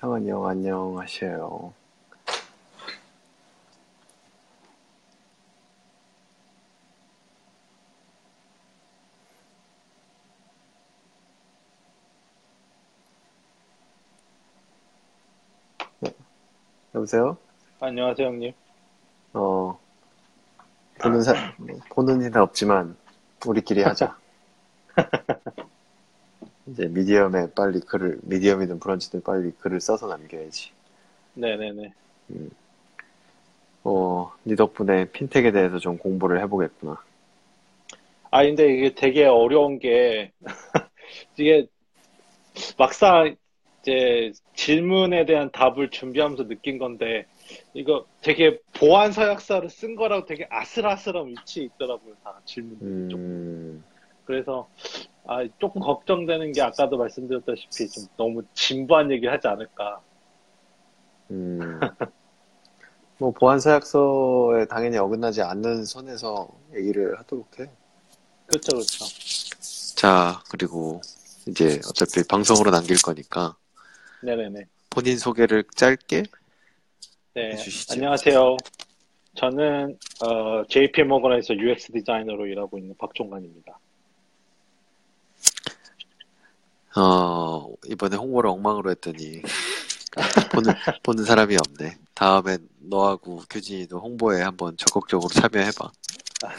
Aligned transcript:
상한이 0.00 0.30
형 0.30 0.46
안녕하세요. 0.46 1.74
네. 15.98 16.10
여보세요? 16.94 17.36
안녕하세요, 17.80 18.26
형님. 18.26 18.54
어, 19.34 19.78
보는 20.98 21.22
사, 21.22 21.34
보는 21.90 22.22
이는 22.22 22.36
없지만, 22.40 22.96
우리끼리 23.44 23.82
하자. 23.82 24.16
이제 26.70 26.86
미디엄에 26.86 27.48
빨리 27.54 27.80
글을, 27.80 28.20
미디엄이든 28.22 28.78
브런치든 28.78 29.22
빨리 29.22 29.50
글을 29.58 29.80
써서 29.80 30.06
남겨야지. 30.06 30.70
네네네. 31.34 31.92
어, 33.82 34.32
네 34.44 34.54
덕분에 34.54 35.06
핀텍에 35.06 35.52
대해서 35.52 35.78
좀 35.78 35.98
공부를 35.98 36.40
해보겠구나. 36.42 37.02
아, 38.30 38.44
근데 38.44 38.72
이게 38.72 38.94
되게 38.94 39.24
어려운 39.24 39.80
게, 39.80 40.30
이게 41.36 41.66
막상 42.78 43.34
이제 43.82 44.32
질문에 44.54 45.24
대한 45.24 45.50
답을 45.50 45.90
준비하면서 45.90 46.46
느낀 46.46 46.78
건데, 46.78 47.26
이거 47.74 48.06
되게 48.20 48.60
보안 48.74 49.10
서약서를 49.10 49.70
쓴 49.70 49.96
거라고 49.96 50.26
되게 50.26 50.46
아슬아슬한 50.48 51.26
위치에 51.26 51.64
있더라고요, 51.64 52.14
다 52.22 52.40
질문들이 52.44 53.08
좀. 53.08 53.82
음, 54.30 54.32
그래서, 54.32 54.68
아, 55.26 55.44
조금 55.58 55.80
걱정되는 55.80 56.52
게 56.52 56.62
아까도 56.62 56.96
말씀드렸다시피 56.96 57.88
좀 57.88 58.04
너무 58.16 58.42
진부한 58.54 59.10
얘기 59.10 59.26
하지 59.26 59.48
않을까. 59.48 60.00
음. 61.32 61.80
뭐, 63.18 63.32
보안서약서에 63.32 64.66
당연히 64.66 64.96
어긋나지 64.96 65.42
않는 65.42 65.84
선에서 65.84 66.48
얘기를 66.74 67.18
하도록 67.18 67.46
해. 67.58 67.68
그렇죠, 68.46 68.70
그렇죠. 68.72 69.04
자, 69.96 70.42
그리고 70.50 71.00
이제 71.46 71.80
어차피 71.88 72.26
방송으로 72.26 72.70
남길 72.70 73.00
거니까 73.02 73.56
네네네. 74.22 74.66
본인 74.88 75.18
소개를 75.18 75.64
짧게 75.76 76.24
네, 77.34 77.50
해주시죠. 77.52 77.94
안녕하세요. 77.94 78.56
저는 79.34 79.98
어, 80.24 80.64
JP 80.68 81.04
모건에서 81.04 81.54
UX 81.54 81.92
디자이너로 81.92 82.46
일하고 82.46 82.78
있는 82.78 82.96
박종관입니다. 82.98 83.78
어, 86.96 87.72
이번에 87.86 88.16
홍보를 88.16 88.50
엉망으로 88.50 88.90
했더니 88.90 89.42
보는, 90.52 90.72
보는 91.02 91.24
사람이 91.24 91.56
없네. 91.56 91.96
다음엔 92.14 92.68
너하고 92.80 93.42
규진이도 93.48 94.00
홍보에 94.00 94.42
한번 94.42 94.76
적극적으로 94.76 95.28
참여해봐. 95.28 95.90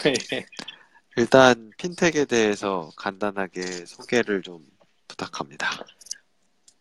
예. 0.05 0.45
일단 1.17 1.71
핀텍에 1.77 2.25
대해서 2.25 2.89
간단하게 2.95 3.61
소개를 3.85 4.41
좀 4.41 4.65
부탁합니다. 5.07 5.67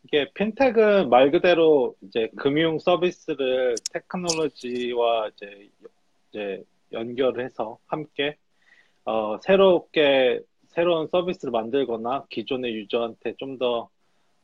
이게 0.05 0.31
핀텍은 0.35 1.11
말 1.11 1.31
그대로 1.31 1.95
이제 2.03 2.31
금융 2.37 2.79
서비스를 2.79 3.75
테크놀로지와 3.93 5.29
이제, 5.29 5.69
이제 6.29 6.65
연결해서 6.93 7.79
함께 7.87 8.37
어, 9.05 9.39
새롭게 9.43 10.41
새로운 10.71 11.07
서비스를 11.09 11.51
만들거나 11.53 12.27
기존의 12.31 12.75
user한테 12.75 13.35
좀더 13.39 13.89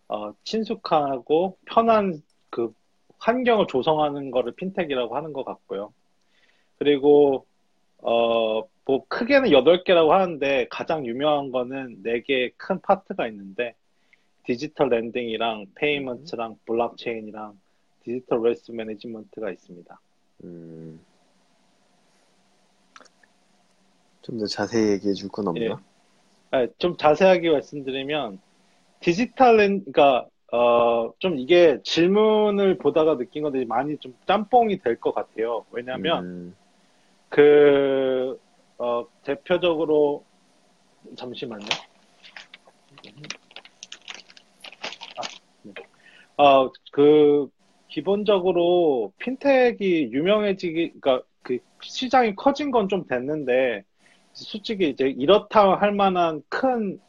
어, 0.09 0.33
친숙하고 0.45 1.57
편한 1.67 2.23
그 2.51 2.73
환경을 3.19 3.67
조성하는 3.69 4.31
거를 4.31 4.53
fintech이라고 4.53 5.17
하는 5.17 5.33
것 5.33 5.45
같고요. 5.45 5.93
그리고 6.79 7.47
어, 7.99 8.63
뭐 8.85 9.05
크게는 9.09 9.51
8개라고 9.51 10.09
하는데 10.11 10.67
가장 10.71 11.07
유명한 11.07 11.51
거는 11.51 12.03
4개의 12.05 12.53
큰 12.57 12.81
파트가 12.81 13.27
있는데 13.29 13.75
digital 14.45 14.91
lending이랑 14.91 15.67
payment랑 15.75 16.57
블록체인이랑 16.67 17.59
digital 18.05 18.41
wealth 18.43 18.71
management가 18.73 19.51
있습니다. 19.51 20.01
음, 20.45 21.01
좀 24.23 24.39
더 24.39 24.47
자세히 24.47 24.91
얘기해 24.93 25.15
줄 25.15 25.29
건 25.31 25.49
없나? 25.49 25.65
예. 25.65 25.96
아, 26.57 26.67
좀 26.79 26.97
자세하게 26.97 27.51
말씀드리면 27.51 28.41
digital 29.01 29.57
len- 29.59 29.85
그러니까 29.85 30.27
어, 30.53 31.13
좀 31.19 31.39
이게 31.39 31.81
질문을 31.85 32.79
보다가 32.79 33.17
느낀 33.19 33.43
건데 33.43 33.65
많이 33.67 33.99
좀 33.99 34.15
짬뽕이 34.27 34.81
될 34.81 35.01
것 35.01 35.15
같아요. 35.15 35.67
왜냐면 35.71 36.25
음, 36.25 36.57
그 37.29 38.39
어, 38.79 39.07
대표적으로 39.25 40.25
잠시만요. 41.17 41.67
아, 45.17 45.23
네. 45.63 45.73
어, 46.37 46.71
그 46.93 47.49
기본적으로 47.89 49.13
핀텍이 49.19 50.13
유명해지기 50.13 50.93
그러니까 51.01 51.27
그 51.43 51.59
시장이 51.83 52.35
커진 52.37 52.71
건 52.71 52.89
좀 52.89 53.07
됐는데 53.07 53.85
솔직히 54.37 54.91
이제 54.91 55.09
이렇다 55.09 55.77
할 55.77 55.93
만한 55.93 56.43
큰 56.49 57.01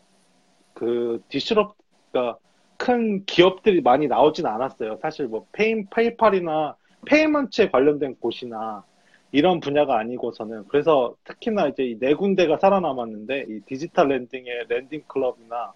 그 0.74 1.22
disrup- 1.30 1.76
그러니까 2.12 2.40
큰 2.78 3.26
기업들이 3.26 3.82
많이 3.82 4.08
나오진 4.08 4.46
않았어요. 4.48 4.98
사실 5.02 5.28
뭐 5.28 5.48
페이 5.52 5.86
PayPal이나 5.90 6.76
payment에 7.06 7.70
관련된 7.72 8.18
곳이나 8.20 8.86
이런 9.32 9.60
분야가 9.60 10.00
아니고서는 10.00 10.66
그래서 10.70 11.16
특히나 11.26 11.68
이제 11.70 11.84
이 11.86 12.00
네 12.00 12.14
군데가 12.16 12.58
살아남았는데 12.60 13.46
이 13.50 13.62
digital 13.68 14.10
lending의 14.10 14.68
Lending 14.70 15.04
Club이나 15.08 15.74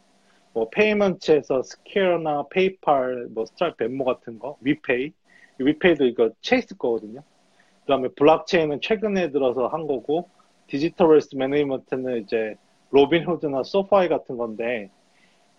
뭐 0.53 0.69
payment에서 0.69 1.63
Square나 1.63 2.47
PayPal 2.49 3.29
뭐 3.33 3.45
Stripe 3.45 3.77
Venmo 3.77 4.05
같은 4.05 4.39
거 4.39 4.57
WePay 4.61 5.07
이 5.07 5.13
WePay도 5.59 6.05
이거 6.05 6.31
Chase 6.41 6.77
거거든요. 6.77 7.23
그다음에 7.85 8.09
블록체인은 8.17 8.81
최근에 8.81 9.31
들어서 9.31 9.67
한 9.67 9.87
거고 9.87 10.29
digital 10.71 11.09
wealth 11.09 11.35
management는 11.35 12.23
이제 12.23 12.55
Robinhood나 12.91 13.63
SoFi 13.63 14.09
같은 14.09 14.37
건데 14.37 14.91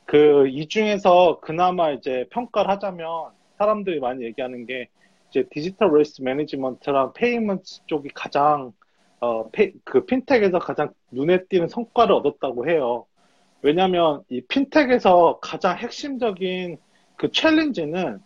그 0.07 0.47
이 0.49 0.69
중에서 0.69 1.41
그나마 1.41 1.91
이제 1.93 2.27
평가를 2.31 2.71
하자면 2.73 3.33
사람들이 3.59 4.01
많이 4.01 4.25
얘기하는 4.25 4.67
게 4.67 4.89
이제 5.31 5.45
digital 5.51 5.91
wealth 5.93 6.23
management랑 6.23 7.13
payment 7.15 7.85
쪽이 7.87 8.11
가장 8.15 8.73
어, 9.21 9.51
페- 9.51 9.73
그 9.85 10.05
핀텍에서 10.07 10.59
가장 10.59 10.93
눈에 11.13 11.45
띄는 11.49 11.69
성과를 11.69 12.15
얻었다고 12.17 12.69
해요. 12.69 13.07
왜냐하면 13.63 14.23
이 14.31 14.41
핀텍에서 14.43 15.41
가장 15.43 15.79
핵심적인 15.79 16.79
그 17.17 17.31
challenge는 17.33 18.21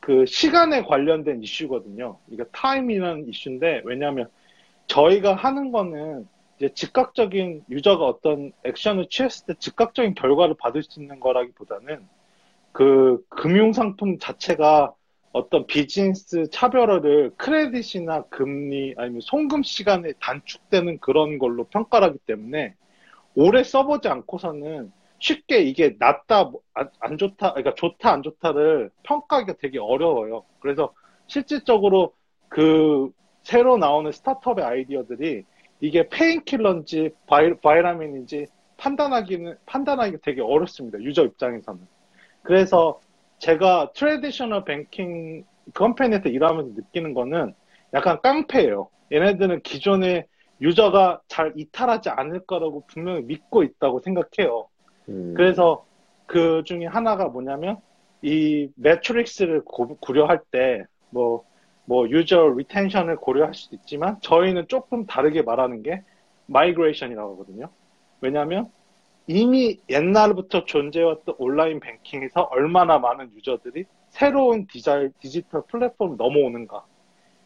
그 0.00 0.26
시간에 0.26 0.82
관련된 0.82 1.42
이슈거든요. 1.42 2.20
이게 2.28 2.44
time이라는 2.52 3.28
이슈인데 3.28 3.82
왜냐하면 3.84 4.28
저희가 4.92 5.34
하는 5.34 5.72
거는 5.72 6.28
이제 6.58 6.68
즉각적인 6.74 7.64
유저가 7.70 8.04
어떤 8.04 8.52
액션을 8.64 9.08
취했을 9.08 9.46
때 9.46 9.54
즉각적인 9.58 10.14
결과를 10.14 10.54
받을 10.58 10.82
수 10.82 11.00
있는 11.00 11.18
거라기보다는 11.18 12.06
그 12.72 13.24
금융 13.30 13.72
상품 13.72 14.18
자체가 14.18 14.92
어떤 15.32 15.66
비즈니스 15.66 16.50
차별화를 16.50 17.32
credit이나 17.38 18.24
금리 18.24 18.94
아니면 18.98 19.22
송금 19.22 19.62
시간에 19.62 20.12
단축되는 20.20 20.98
그런 20.98 21.38
걸로 21.38 21.64
평가를 21.64 22.08
하기 22.08 22.18
때문에 22.26 22.74
오래 23.34 23.64
써보지 23.64 24.08
않고서는 24.08 24.92
쉽게 25.20 25.60
이게 25.60 25.96
낫다, 25.98 26.50
안 27.00 27.16
좋다, 27.16 27.52
그러니까 27.52 27.74
좋다, 27.74 28.12
안 28.12 28.22
좋다를 28.22 28.90
평가하기가 29.04 29.54
되게 29.58 29.78
어려워요. 29.78 30.44
그래서 30.60 30.92
실질적으로 31.28 32.12
그 32.48 33.10
새로 33.42 33.76
나오는 33.76 34.10
스타트업의 34.12 34.64
아이디어들이 34.64 35.44
이게 35.80 36.08
painkiller인지 36.08 37.10
vi, 37.26 37.54
vitamin인지 37.60 38.46
판단하기는, 38.76 39.56
판단하기가 39.66 40.18
되게 40.22 40.40
어렵습니다. 40.40 41.00
유저 41.00 41.24
입장에서는. 41.24 41.80
그래서 42.42 43.00
제가 43.38 43.92
traditional 43.94 44.64
banking 44.64 45.44
company한테 45.74 46.30
일하면서 46.30 46.72
느끼는 46.74 47.14
거는 47.14 47.54
약간 47.94 48.20
깡패예요. 48.22 48.88
얘네들은 49.12 49.62
기존의 49.62 50.26
유저가 50.60 51.20
잘 51.28 51.52
이탈하지 51.56 52.10
않을 52.10 52.46
거라고 52.46 52.84
분명히 52.86 53.22
믿고 53.22 53.62
있다고 53.64 54.00
생각해요. 54.00 54.68
음, 55.08 55.34
그래서 55.36 55.84
그 56.26 56.62
중에 56.64 56.86
하나가 56.86 57.26
뭐냐면 57.28 57.78
이 58.22 58.68
metrics를 58.76 59.62
고- 59.64 59.96
고려할 59.96 60.40
때 60.50 60.84
뭐, 61.10 61.44
뭐 61.92 62.08
user 62.08 62.54
retention을 62.56 63.16
고려할 63.16 63.52
수도 63.52 63.76
있지만 63.76 64.16
저희는 64.22 64.66
조금 64.66 65.04
다르게 65.04 65.42
말하는 65.42 65.82
게 65.82 66.02
migration이라고 66.46 67.34
하거든요. 67.34 67.68
왜냐하면 68.22 68.70
이미 69.26 69.78
옛날부터 69.90 70.64
존재해왔던 70.64 71.34
온라인 71.36 71.80
뱅킹에서 71.80 72.44
얼마나 72.50 72.98
많은 72.98 73.30
유저들이 73.36 73.84
새로운 74.08 74.66
디자인, 74.68 75.12
디지털 75.20 75.64
플랫폼 75.68 76.16
넘어오는가. 76.16 76.82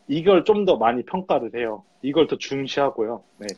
이걸 0.06 0.44
좀 0.44 0.64
더 0.64 0.76
많이 0.76 1.02
평가를 1.02 1.50
해요. 1.56 1.82
이걸 2.02 2.28
더 2.28 2.38
중시하고요. 2.38 3.24
네. 3.38 3.48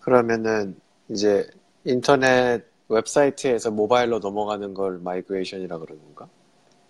그러면은 0.00 0.76
이제 1.08 1.48
인터넷 1.86 2.66
웹사이트에서 2.90 3.70
모바일로 3.70 4.18
넘어가는 4.18 4.74
걸 4.74 4.98
migration이라 4.98 5.78
그러는 5.78 6.02
건가? 6.04 6.28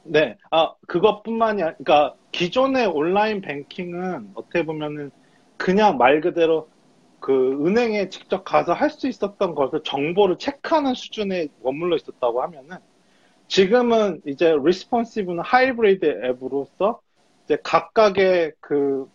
네. 0.03 0.37
아, 0.51 0.75
그것뿐만이 0.89 1.62
아니라, 1.62 1.77
그러니까 1.77 2.17
기존의 2.34 2.86
온라인 2.88 3.40
뱅킹은 3.40 4.32
어떻게 4.34 4.64
보면은 4.66 5.12
그냥 5.56 5.98
말 5.98 6.20
그대로 6.20 6.69
그 7.20 7.64
은행에 7.66 8.08
직접 8.10 8.44
가서 8.44 8.72
할 8.75 8.90
수 8.90 9.08
있었던 9.08 9.54
것을 9.54 9.82
정보를 9.84 10.38
체크하는 10.38 10.94
수준에 10.94 11.48
머물러 11.62 11.96
있었다고 11.96 12.42
하면은 12.42 12.78
지금은 13.48 14.22
이제 14.26 14.54
responsive는 14.62 15.43
하이브리드 15.44 16.22
앱으로서 16.26 17.00
이제 17.44 17.58
각각의 17.62 18.54
그, 18.60 19.08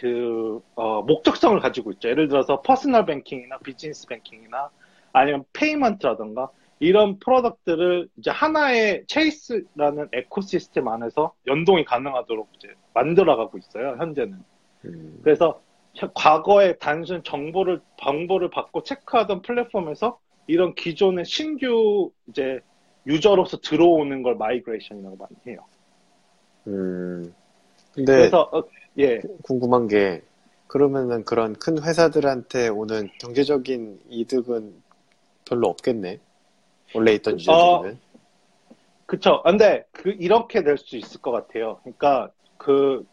그, 0.00 0.60
어, 0.74 1.02
목적성을 1.02 1.58
가지고 1.60 1.92
있죠. 1.92 2.08
예를 2.08 2.28
들어서 2.28 2.62
퍼스널 2.62 3.06
뱅킹이나 3.06 3.58
비즈니스 3.58 4.06
뱅킹이나 4.06 4.70
아니면 5.12 5.44
페이먼트라던가 5.52 6.50
이런 6.80 7.18
프로덕트를 7.18 8.08
이제 8.16 8.30
하나의 8.30 9.04
Chase라는 9.06 10.08
ecosystem 10.12 10.88
안에서 10.88 11.34
연동이 11.46 11.84
가능하도록 11.84 12.48
이제 12.56 12.68
만들어가고 12.94 13.58
있어요. 13.58 13.96
현재는. 13.98 14.38
음, 14.86 15.20
그래서 15.22 15.60
과거에 16.14 16.76
단순 16.78 17.22
정보를 17.22 17.82
정보를 18.02 18.48
받고 18.48 18.82
체크하던 18.82 19.42
플랫폼에서 19.42 20.18
이런 20.46 20.74
기존의 20.74 21.26
신규 21.26 22.10
이제 22.28 22.60
유저로서 23.06 23.58
들어오는 23.58 24.22
걸 24.22 24.36
migration이라고 24.36 25.16
많이 25.16 25.36
해요. 25.46 25.58
음. 26.66 27.34
근데 27.92 28.16
그래서 28.16 28.48
어, 28.52 28.64
예, 28.98 29.20
궁금한 29.42 29.86
게 29.86 30.22
그러면은 30.66 31.24
그런 31.24 31.54
큰 31.54 31.82
회사들한테 31.82 32.68
오는 32.68 33.08
경제적인 33.20 34.00
이득은 34.08 34.74
별로 35.46 35.68
없겠네. 35.68 36.20
원래 36.94 37.12
있던 37.14 37.34
유저들이면. 37.40 38.00
그쵸. 39.06 39.42
근데 39.44 39.84
그 39.92 40.10
이렇게 40.10 40.62
될 40.62 40.78
수 40.78 40.96
있을 40.96 41.20
것 41.20 41.30
같아요. 41.32 41.78
그러니까 41.82 42.30
그 42.56 43.04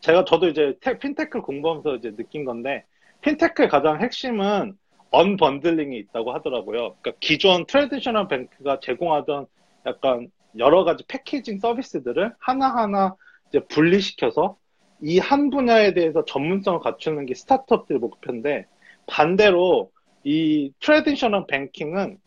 제가 0.00 0.24
저도 0.24 0.48
이제 0.48 0.76
테- 0.80 0.98
핀테크를 0.98 1.42
공부하면서 1.42 1.96
이제 1.96 2.14
느낀 2.14 2.44
건데 2.44 2.84
핀테크의 3.22 3.68
가장 3.68 4.00
핵심은 4.02 4.74
unbundling이 5.10 5.96
있다고 5.98 6.32
하더라고요. 6.34 6.96
그러니까 7.00 7.12
기존 7.20 7.64
traditional 7.66 8.28
bank가 8.28 8.80
제공하던 8.80 9.46
약간 9.86 10.30
여러 10.58 10.84
가지 10.84 11.04
패키징 11.08 11.58
서비스들을 11.58 12.34
하나하나 12.38 13.14
이제 13.48 13.60
분리시켜서 13.68 14.56
이 15.02 15.18
한 15.18 15.50
분야에 15.50 15.92
대해서 15.94 16.24
전문성을 16.24 16.80
갖추는 16.80 17.26
게 17.26 17.34
스타트업들의 17.34 17.98
목표인데 18.00 18.66
반대로 19.06 19.90
이 20.24 20.72
traditional 20.80 21.46
banking은 21.46 22.18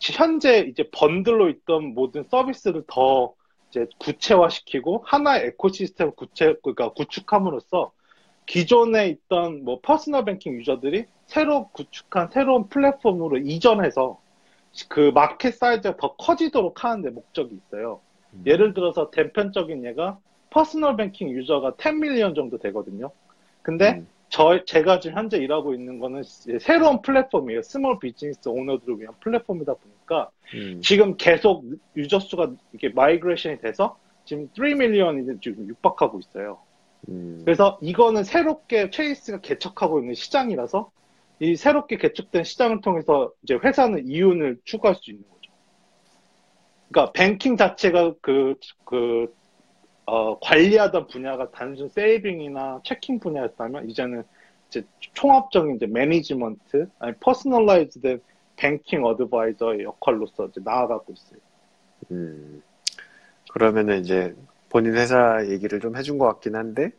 현재 0.00 0.60
이제 0.60 0.88
번들로 0.92 1.48
있던 1.48 1.94
모든 1.94 2.24
서비스를 2.24 2.84
더 2.86 3.34
이제 3.70 3.86
구체화시키고 3.98 5.02
하나의 5.06 5.46
ecosystem을 5.46 6.12
구체 6.14 6.54
그러니까 6.62 6.92
구축함으로써 6.92 7.92
기존에 8.46 9.08
있던 9.08 9.64
뭐 9.64 9.80
personal 9.80 10.24
banking 10.24 10.54
유저들이 10.60 11.06
새로 11.26 11.68
구축한 11.68 12.28
새로운 12.28 12.68
플랫폼으로 12.68 13.38
이전해서 13.38 14.20
그 14.88 15.10
market 15.14 15.54
size가 15.54 15.96
더 15.96 16.14
커지도록 16.16 16.84
하는 16.84 17.02
데 17.02 17.10
목적이 17.10 17.56
있어요. 17.56 18.00
음. 18.34 18.42
예를 18.46 18.74
들어서 18.74 19.10
단편적인 19.10 19.84
예가 19.84 20.18
personal 20.50 20.96
banking 20.96 21.30
유저가 21.30 21.74
10 21.80 22.00
million 22.00 22.34
정도 22.34 22.58
되거든요. 22.58 23.10
근데 23.62 23.92
음, 23.92 24.06
저 24.34 24.64
제가 24.64 24.98
지금 24.98 25.16
현재 25.16 25.36
일하고 25.36 25.74
있는 25.74 26.00
거는 26.00 26.24
새로운 26.60 27.00
플랫폼이에요. 27.02 27.62
small 27.62 28.00
business 28.00 28.48
owner들을 28.48 28.98
위한 28.98 29.14
플랫폼이다 29.20 29.74
보니까 29.74 30.28
음, 30.54 30.80
지금 30.82 31.16
계속 31.16 31.64
유저 31.96 32.18
수가 32.18 32.50
이렇게 32.72 32.88
migration이 32.88 33.60
돼서 33.60 33.96
지금 34.24 34.48
3 34.56 34.76
million이 34.76 35.38
지금 35.40 35.68
육박하고 35.68 36.18
있어요. 36.18 36.58
음. 37.08 37.42
그래서 37.44 37.78
이거는 37.80 38.24
새롭게 38.24 38.90
Chase가 38.90 39.40
개척하고 39.40 40.00
있는 40.00 40.14
시장이라서 40.14 40.90
이 41.38 41.54
새롭게 41.54 41.96
개척된 41.96 42.42
시장을 42.42 42.80
통해서 42.80 43.30
이제 43.44 43.54
회사는 43.54 44.08
이윤을 44.08 44.58
추구할 44.64 44.96
수 44.96 45.12
있는 45.12 45.22
거죠. 45.28 45.52
그러니까 46.90 47.12
뱅킹 47.12 47.56
자체가 47.56 48.14
그, 48.20 48.56
그, 48.84 49.32
어, 50.06 50.38
관리하던 50.40 51.06
분야가 51.06 51.50
단순 51.50 51.88
saving이나 51.88 52.80
checking 52.84 53.20
분야였다면 53.20 53.88
이제는 53.88 54.22
이제 54.68 54.84
총합적인 55.14 55.76
이제 55.76 55.86
management, 55.86 56.88
아니 56.98 57.14
personalized된 57.20 58.20
banking 58.56 59.04
advisor의 59.04 59.84
역할로서 59.84 60.46
이제 60.46 60.60
나아가고 60.64 61.12
있어요. 61.12 61.40
음. 62.10 62.62
그러면은 63.50 64.00
이제 64.00 64.34
본인 64.68 64.94
회사 64.94 65.46
얘기를 65.46 65.80
좀 65.80 65.96
해준 65.96 66.18
것 66.18 66.26
같긴 66.26 66.56
한데, 66.56 66.90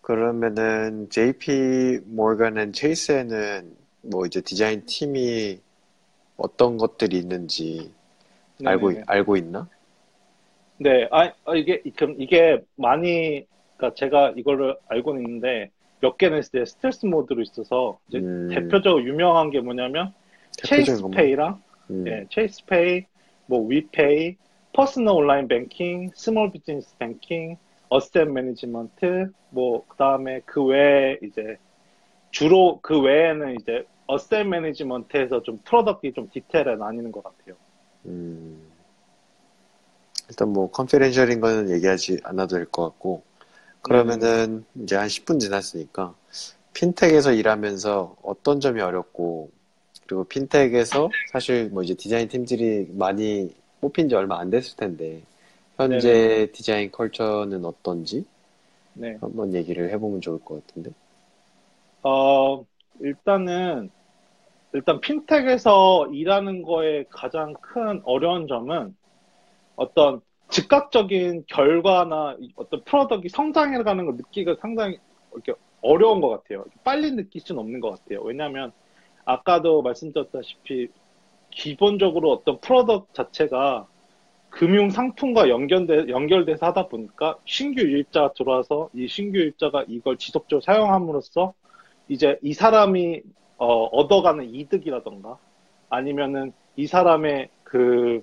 그러면은 0.00 1.08
JP 1.10 2.00
모건 2.06 2.58
앤 2.58 2.72
체이스에는 2.72 3.76
뭐 4.02 4.26
이제 4.26 4.40
디자인 4.40 4.84
팀이 4.86 5.60
어떤 6.36 6.76
것들이 6.76 7.18
있는지 7.18 7.92
알고, 8.64 8.88
네네네. 8.88 9.04
알고 9.06 9.36
있나? 9.36 9.68
네, 10.78 11.08
아, 11.10 11.32
아, 11.44 11.54
이게, 11.54 11.82
그럼 11.96 12.16
이게 12.18 12.60
많이, 12.76 13.46
그러니까 13.76 13.94
제가 13.94 14.34
이거를 14.36 14.76
알고는 14.88 15.22
있는데, 15.22 15.70
몇 16.00 16.18
개는 16.18 16.40
이제 16.40 16.64
stealth 16.64 17.06
mode로 17.06 17.42
있어서, 17.42 17.98
이제 18.08 18.18
음, 18.18 18.48
대표적으로 18.52 19.04
유명한 19.04 19.50
게 19.50 19.60
뭐냐면. 19.60 20.12
Chase 20.56 20.97
Pay랑, 20.97 21.62
음, 21.90 22.04
예, 22.08 22.26
Chase 22.30 22.71
Pay, 22.71 23.04
뭐, 23.46 23.66
WePay, 23.66 24.36
personal 24.72 25.14
online 25.14 25.46
banking, 25.48 26.10
small 26.14 26.50
business 26.50 26.96
banking, 26.98 27.56
asset 27.88 28.28
management, 28.28 29.30
뭐, 29.50 29.84
그 29.86 29.96
다음에 29.96 30.40
그 30.44 30.64
외에 30.64 31.18
이제, 31.22 31.56
주로 32.30 32.80
그 32.82 33.00
외에는 33.00 33.56
이제, 33.60 33.86
asset 34.06 34.46
management에서 34.48 35.42
좀 35.44 35.58
product가 35.64 36.14
좀 36.14 36.28
detail에 36.30 36.76
나뉘는 36.76 37.12
것 37.12 37.22
같아요. 37.22 37.54
음. 38.06 38.73
일단 40.28 40.48
뭐 40.52 40.70
confidential인 40.70 41.40
거는 41.40 41.70
얘기하지 41.70 42.20
않아도 42.24 42.56
될 42.56 42.66
것 42.66 42.84
같고 42.84 43.22
그러면은 43.82 44.64
이제 44.76 44.96
한 44.96 45.08
10분 45.08 45.38
지났으니까 45.40 46.14
fintech에서 46.74 47.32
일하면서 47.32 48.16
어떤 48.22 48.60
점이 48.60 48.80
어렵고 48.82 49.50
그리고 50.06 50.24
fintech에서 50.24 51.10
사실 51.32 51.70
뭐 51.70 51.82
이제 51.82 51.94
디자인 51.94 52.28
팀들이 52.28 52.88
많이 52.94 53.54
뽑힌 53.80 54.08
지 54.08 54.14
얼마 54.16 54.38
안 54.40 54.50
됐을 54.50 54.76
텐데 54.76 55.22
현재 55.76 56.48
design 56.52 56.90
culture는 56.92 57.64
어떤지 57.64 58.26
네. 58.94 59.20
한번 59.20 59.54
얘기를 59.54 59.90
해보면 59.92 60.20
좋을 60.20 60.40
것 60.44 60.66
같은데. 60.66 60.92
어, 62.02 62.64
일단은, 63.00 63.90
일단 64.74 65.00
fintech에서 65.00 66.08
일하는 66.12 66.62
거에 66.62 67.04
가장 67.10 67.54
큰 67.62 68.02
어려운 68.04 68.48
점은 68.48 68.96
어떤 69.76 70.20
즉각적인 70.48 71.44
결과나 71.46 72.36
어떤 72.56 72.84
product가 72.84 73.22
성장해가는 73.30 74.04
걸 74.04 74.14
느끼기가 74.16 74.56
상당히 74.60 74.98
이렇게 75.32 75.54
어려운 75.80 76.20
것 76.20 76.28
같아요. 76.28 76.64
빨리 76.84 77.10
느낄 77.10 77.40
수는 77.40 77.60
없는 77.60 77.80
것 77.80 77.90
같아요. 77.90 78.20
왜냐하면 78.22 78.72
아까도 79.24 79.82
말씀드렸다시피 79.82 80.88
기본적으로 81.50 82.32
어떤 82.32 82.60
product 82.60 83.12
자체가 83.12 83.86
금융 84.50 84.90
상품과 84.90 85.48
연결돼, 85.48 86.08
연결돼서 86.08 86.66
하다 86.66 86.86
보니까 86.86 87.36
신규 87.44 87.82
유입자가 87.82 88.32
들어와서 88.34 88.88
이 88.94 89.08
신규 89.08 89.38
유입자가 89.38 89.84
이걸 89.88 90.16
지속적으로 90.16 90.60
사용함으로써 90.60 91.54
이제 92.08 92.38
이 92.42 92.52
사람이 92.52 93.22
어, 93.56 93.84
얻어가는 93.84 94.54
이득이라던가 94.54 95.38
아니면은 95.88 96.52
이 96.76 96.86
사람의 96.86 97.48
그 97.64 98.22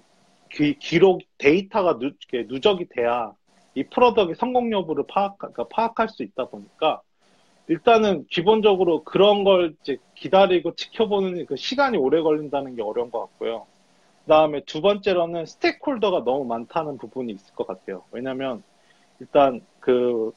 기, 0.52 0.78
기록 0.80 1.22
데이터가 1.38 1.98
누, 1.98 2.12
누적이 2.48 2.86
돼야 2.90 3.34
이 3.74 3.84
프로덕트의 3.84 4.36
성공 4.36 4.72
여부를 4.72 5.06
파악, 5.08 5.38
그러니까 5.38 5.66
파악할 5.70 6.10
수 6.10 6.24
있다 6.24 6.46
보니까 6.46 7.02
일단은 7.68 8.26
기본적으로 8.30 9.04
그런 9.04 9.44
걸 9.44 9.76
이제 9.82 9.98
기다리고 10.16 10.76
지켜보는 10.76 11.46
그 11.46 11.56
시간이 11.56 11.98
오래 11.98 12.22
걸린다는 12.22 12.76
게 12.76 12.82
어려운 12.82 13.12
것 13.12 13.22
같고요. 13.22 13.66
그 14.26 14.30
다음에 14.30 14.62
두 14.66 14.82
번째로는 14.82 15.46
스테이크홀더가 15.46 16.24
너무 16.26 16.44
많다는 16.46 16.98
부분이 16.98 17.32
있을 17.32 17.56
것 17.56 17.66
같아요. 17.66 18.04
왜냐면 18.12 18.62
일단 19.20 19.62
그, 19.80 20.34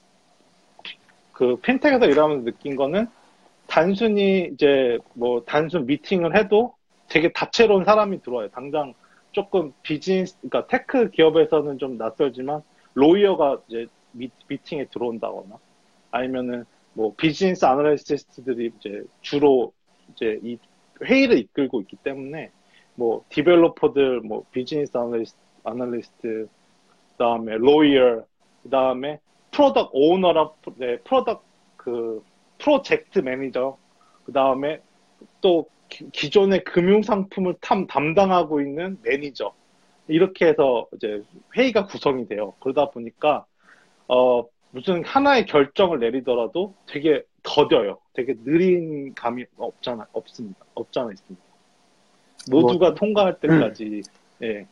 그 1.33 1.57
핀텍에서 1.57 2.07
일하면서 2.07 2.45
느낀 2.45 2.77
거는 2.77 3.09
단순히 3.67 4.51
이제 4.53 4.99
뭐 5.15 5.43
단순 5.45 5.87
미팅을 5.87 6.37
해도 6.37 6.75
되게 7.09 7.33
다채로운 7.33 7.85
사람이 7.85 8.23
들어와요. 8.23 8.49
당장 8.51 8.95
조금 9.35 9.75
비즈니스, 9.83 10.39
그러니까 10.41 10.67
tech 10.69 11.11
기업에서는 11.11 11.79
좀 11.79 11.99
낯설지만 11.99 12.63
lawyer가 12.95 13.61
이제 13.69 13.87
미, 14.13 14.31
미팅에 14.49 14.87
들어온다거나 14.87 15.59
아니면은 16.11 16.65
뭐 16.95 17.13
business 17.17 17.65
analyst들이 17.65 18.71
이제 18.79 19.05
주로 19.21 19.73
이제 20.13 20.41
이 20.43 20.57
회의를 21.05 21.39
이끌고 21.39 21.81
있기 21.83 21.97
때문에 21.97 22.51
뭐 22.95 23.25
developer들, 23.29 24.21
뭐 24.21 24.45
business 24.53 24.97
analyst, 24.97 25.39
analyst 25.65 26.49
그다음에 27.13 27.57
lawyer, 27.57 28.25
그다음에 28.63 29.19
product 29.51 29.91
owner라 29.93 30.53
네, 30.77 30.99
product 30.99 31.45
그 31.77 32.25
project 32.59 33.19
manager, 33.19 33.77
그다음에 34.27 34.81
또 35.41 35.67
기, 35.89 36.31
존의 36.31 36.65
금융 36.65 37.03
상품을 37.03 37.57
탐 37.61 37.87
담당하고 37.87 38.61
있는 38.61 38.99
매니저 39.03 39.53
이렇게 40.09 40.47
해서 40.47 40.87
이제 40.95 41.23
회의가 41.57 41.87
구성이 41.87 42.27
돼요. 42.27 42.55
그러다 42.61 42.91
보니까 42.91 43.47
어 44.09 44.45
무슨 44.71 45.05
하나의 45.05 45.47
결정을 45.47 46.01
내리더라도 46.01 46.75
되게 46.87 47.23
더뎌요. 47.43 47.99
되게 48.13 48.35
느린 48.45 49.15
감이 49.15 49.45
없잖아 49.57 50.07
없습니다. 50.13 50.65
없잖아 50.75 51.11
있습니다. 51.13 51.45
모두가 52.51 52.89
뭐, 52.89 52.95
통과할 52.95 53.39
때까지 53.39 53.85
음. 53.85 54.45
예. 54.45 54.67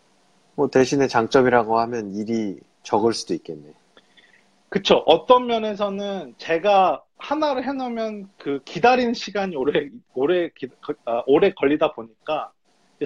뭐 0.54 0.68
대신에 0.68 1.06
장점이라고 1.06 1.78
하면 1.78 2.14
일이 2.14 2.58
적을 2.82 3.12
수도 3.14 3.34
있겠네. 3.34 3.72
그쵸. 4.68 5.02
어떤 5.06 5.46
면에서는 5.46 6.34
제가 6.38 7.02
하나를 7.22 7.64
해놓으면 7.64 8.28
그 8.36 8.60
기다리는 8.64 9.14
시간이 9.14 9.54
오래, 9.56 9.88
오래, 10.14 10.50
기, 10.56 10.68
아, 11.04 11.22
오래 11.26 11.52
걸리다 11.52 11.92
보니까 11.92 12.50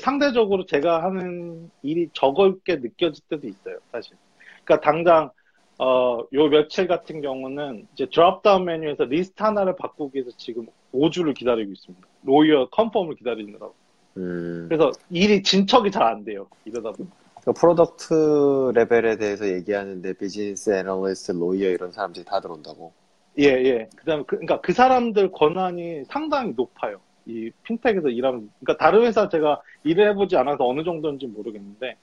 상대적으로 0.01 0.67
제가 0.67 1.03
하는 1.05 1.71
일이 1.83 2.09
적게 2.13 2.77
느껴질 2.77 3.25
때도 3.29 3.47
있어요, 3.47 3.77
사실. 3.93 4.17
그러니까 4.65 4.81
당장, 4.91 5.31
어, 5.79 6.21
요 6.33 6.49
며칠 6.49 6.87
같은 6.89 7.21
경우는 7.21 7.87
이제 7.93 8.07
dropdown 8.13 8.65
menu에서 8.65 9.05
리스트 9.05 9.43
하나를 9.43 9.77
바꾸기 9.77 10.19
위해서 10.19 10.31
지금 10.39 10.67
5주를 10.95 11.35
기다리고 11.35 11.71
있습니다. 11.73 12.07
lawyer 12.25 12.69
confirm을 12.71 13.17
기다리느라고. 13.17 13.75
음. 14.17 14.67
그래서 14.69 14.93
일이 15.11 15.43
진척이 15.43 15.91
잘 15.91 16.03
안 16.05 16.25
돼요, 16.25 16.49
이러다 16.65 16.93
보니까. 16.93 17.15
그 17.45 17.53
product 17.53 18.73
level에 18.75 19.17
대해서 19.19 19.47
얘기하는데 19.47 20.13
business 20.15 20.71
analyst, 20.71 21.33
lawyer 21.33 21.71
이런 21.71 21.93
사람들이 21.93 22.25
다 22.25 22.41
들어온다고. 22.41 22.93
예, 23.39 23.45
예. 23.45 23.89
그다음에 23.97 24.23
그, 24.27 24.37
그러니까 24.37 24.61
그 24.61 24.73
사람들 24.73 25.33
권한이 25.33 26.05
상당히 26.09 26.55
높아요. 26.57 27.01
이 27.27 27.51
핀텍에서 27.65 28.09
일하는 28.09 28.51
그러니까 28.61 28.77
다른 28.83 29.03
회사 29.03 29.29
제가 29.29 29.61
일을 29.85 30.11
해보지 30.11 30.37
않아서 30.37 30.67
어느 30.67 30.85
정도인지 30.85 31.27
모르겠는데 31.27 31.97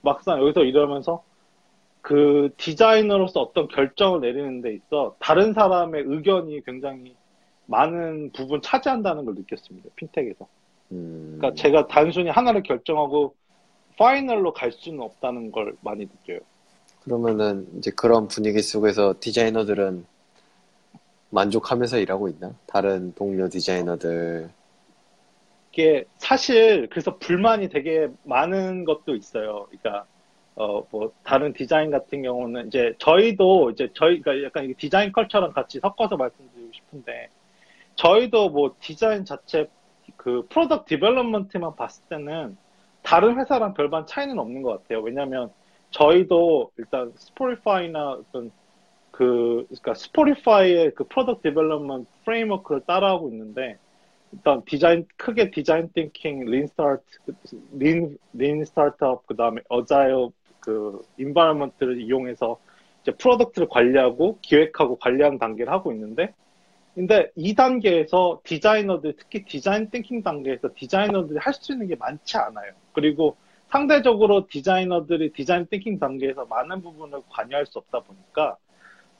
막상 0.00 0.40
여기서 0.40 0.64
일하면서 0.64 1.22
그 2.00 2.50
디자이너로서 2.56 3.40
어떤 3.40 3.68
결정을 3.68 4.20
내리는 4.20 4.60
데 4.62 4.74
있어 4.74 5.14
다른 5.18 5.52
사람의 5.52 6.04
의견이 6.06 6.64
굉장히 6.64 7.14
많은 7.66 8.32
부분 8.32 8.60
차지한다는 8.60 9.24
걸 9.24 9.34
느꼈습니다. 9.34 9.90
핀텍에서. 9.94 10.46
음... 10.92 11.36
그러니까 11.38 11.62
제가 11.62 11.86
단순히 11.86 12.28
하나를 12.28 12.62
결정하고 12.62 13.34
파이널로 13.98 14.52
갈 14.52 14.72
수는 14.72 15.00
없다는 15.00 15.52
걸 15.52 15.76
많이 15.82 16.06
느껴요. 16.06 16.40
그러면은 17.04 17.66
이제 17.78 17.90
그런 17.94 18.26
분위기 18.26 18.60
속에서 18.62 19.14
디자이너들은 19.20 20.06
만족하면서 21.32 21.98
일하고 21.98 22.28
있나? 22.28 22.54
다른 22.66 23.12
동료 23.14 23.48
디자이너들. 23.48 24.50
이게 25.72 26.04
사실 26.18 26.88
그래서 26.90 27.16
불만이 27.18 27.68
되게 27.70 28.08
많은 28.24 28.84
것도 28.84 29.14
있어요. 29.16 29.66
그러니까 29.70 30.06
어 30.54 30.82
뭐 30.90 31.12
다른 31.24 31.52
디자인 31.54 31.90
같은 31.90 32.22
경우는 32.22 32.66
이제 32.68 32.94
저희도 32.98 33.70
이제 33.70 33.88
저희가 33.94 34.32
그러니까 34.32 34.46
약간 34.46 34.74
design 34.76 35.10
culture랑 35.12 35.52
같이 35.52 35.80
섞어서 35.80 36.16
말씀드리고 36.16 36.70
싶은데 36.72 37.30
저희도 37.96 38.50
뭐 38.50 38.74
디자인 38.80 39.24
자체 39.24 39.68
그 40.16 40.46
product 40.50 40.86
development만 40.94 41.74
봤을 41.76 42.04
때는 42.08 42.56
다른 43.02 43.38
회사랑 43.40 43.74
별반 43.74 44.06
차이는 44.06 44.38
없는 44.38 44.62
것 44.62 44.82
같아요. 44.82 45.00
왜냐하면 45.02 45.50
저희도 45.90 46.72
일단 46.78 47.12
Spotify나 47.16 48.12
어떤 48.12 48.50
그 49.22 49.66
그러니까 49.68 49.94
Spotify의 49.94 50.92
그 50.96 51.04
product 51.04 51.48
development 51.48 52.10
framework를 52.24 52.82
따라하고 52.86 53.28
있는데 53.30 53.78
일단 54.32 54.62
디자인 54.64 55.06
크게 55.16 55.50
design 55.52 55.90
thinking, 55.92 56.46
lean 56.46 56.66
start, 56.66 57.02
lean, 57.72 58.18
lean 58.32 58.64
startup 58.64 59.26
그다음에 59.26 59.60
agile 59.68 60.30
그 60.58 61.02
environment를 61.18 62.00
이용해서 62.00 62.58
이제 63.02 63.12
product를 63.12 63.68
관리하고 63.68 64.38
기획하고 64.42 64.96
관리하는 64.96 65.38
단계를 65.38 65.72
하고 65.72 65.92
있는데 65.92 66.34
근데 66.94 67.30
이 67.36 67.54
단계에서 67.54 68.40
디자이너들 68.44 69.14
특히 69.16 69.44
design 69.44 69.88
thinking 69.90 70.22
단계에서 70.22 70.70
디자이너들이 70.74 71.38
할 71.40 71.54
수 71.54 71.72
있는 71.72 71.86
게 71.86 71.94
많지 71.94 72.36
않아요. 72.38 72.72
그리고 72.92 73.36
상대적으로 73.70 74.48
디자이너들이 74.48 75.32
design 75.32 75.66
thinking 75.70 76.00
단계에서 76.00 76.46
많은 76.46 76.82
부분을 76.82 77.20
관여할 77.30 77.66
수 77.66 77.78
없다 77.78 78.00
보니까 78.00 78.56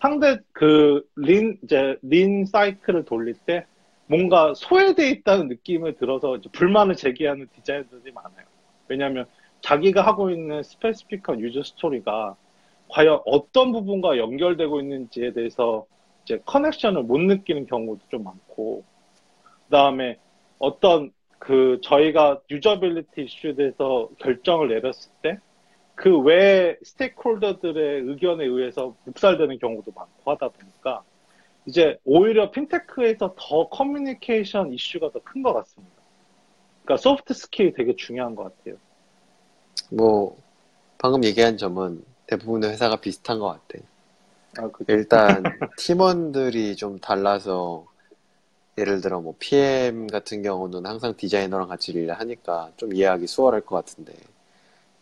상대 0.03 0.39
그 0.51 1.05
lean 1.15 1.59
이제 1.63 1.97
lean 2.03 2.45
cycle을 2.45 3.05
돌릴 3.05 3.35
때 3.47 3.65
뭔가 4.09 4.53
소외돼 4.53 5.09
있다는 5.11 5.47
느낌을 5.47 5.95
들어서 5.95 6.37
불만을 6.51 6.97
제기하는 6.97 7.49
디자이너들이 7.55 8.11
많아요. 8.13 8.45
왜냐하면 8.89 9.27
자기가 9.61 10.05
하고 10.05 10.31
있는 10.31 10.65
specific한 10.65 11.39
user 11.41 11.63
story가 11.63 12.35
과연 12.89 13.21
어떤 13.27 13.71
부분과 13.71 14.19
연결되고 14.19 14.81
있는지에 14.81 15.35
대해서 15.35 15.87
이제 16.25 16.43
connection을 16.47 17.05
못 17.05 17.19
느끼는 17.19 17.67
경우도 17.67 18.01
좀 18.11 18.25
많고, 18.25 18.83
그 19.45 19.71
다음에 19.71 20.19
어떤 20.59 21.13
그 21.39 21.81
저희가 21.85 22.41
usability 22.51 23.23
issue에 23.23 23.55
대해서 23.55 24.09
결정을 24.19 24.69
내렸을 24.69 25.13
때 25.23 25.39
그 26.03 26.09
외 26.23 26.77
stakeholder들의 26.83 28.03
의견에 28.11 28.45
의해서 28.45 28.97
묵살되는 29.05 29.59
경우도 29.61 29.93
많고 29.95 30.33
하다 30.33 30.49
보니까 30.49 31.03
이제 31.67 31.97
오히려 32.05 32.51
핀테크에서 32.51 33.37
더 33.39 33.69
communication 33.69 34.73
issue가 34.73 35.11
더 35.13 35.21
큰 35.21 35.43
것 35.43 35.53
같습니다. 35.55 35.95
그러니까 36.85 36.97
soft 37.01 37.35
skill이 37.35 37.73
되게 37.75 37.95
중요한 37.95 38.35
것 38.35 38.45
같아요. 38.45 38.77
뭐 39.91 40.37
방금 40.99 41.23
얘기한 41.25 41.57
점은 41.57 42.05
대부분의 42.27 42.71
회사가 42.71 42.97
비슷한 42.97 43.39
것 43.39 43.47
같아. 43.49 43.85
아, 44.59 44.71
일단 44.89 45.43
팀원들이 45.79 46.77
좀 46.77 46.99
달라서 46.99 47.87
예를 48.79 49.01
들어 49.01 49.21
뭐 49.21 49.35
PM 49.39 50.07
같은 50.09 50.43
경우는 50.43 50.87
항상 50.87 51.15
디자이너랑 51.17 51.69
같이 51.69 51.93
일을 51.93 52.13
하니까 52.19 52.73
좀 52.77 52.93
이해하기 52.95 53.27
수월할 53.29 53.61
것 53.63 53.77
같은데 53.77 54.15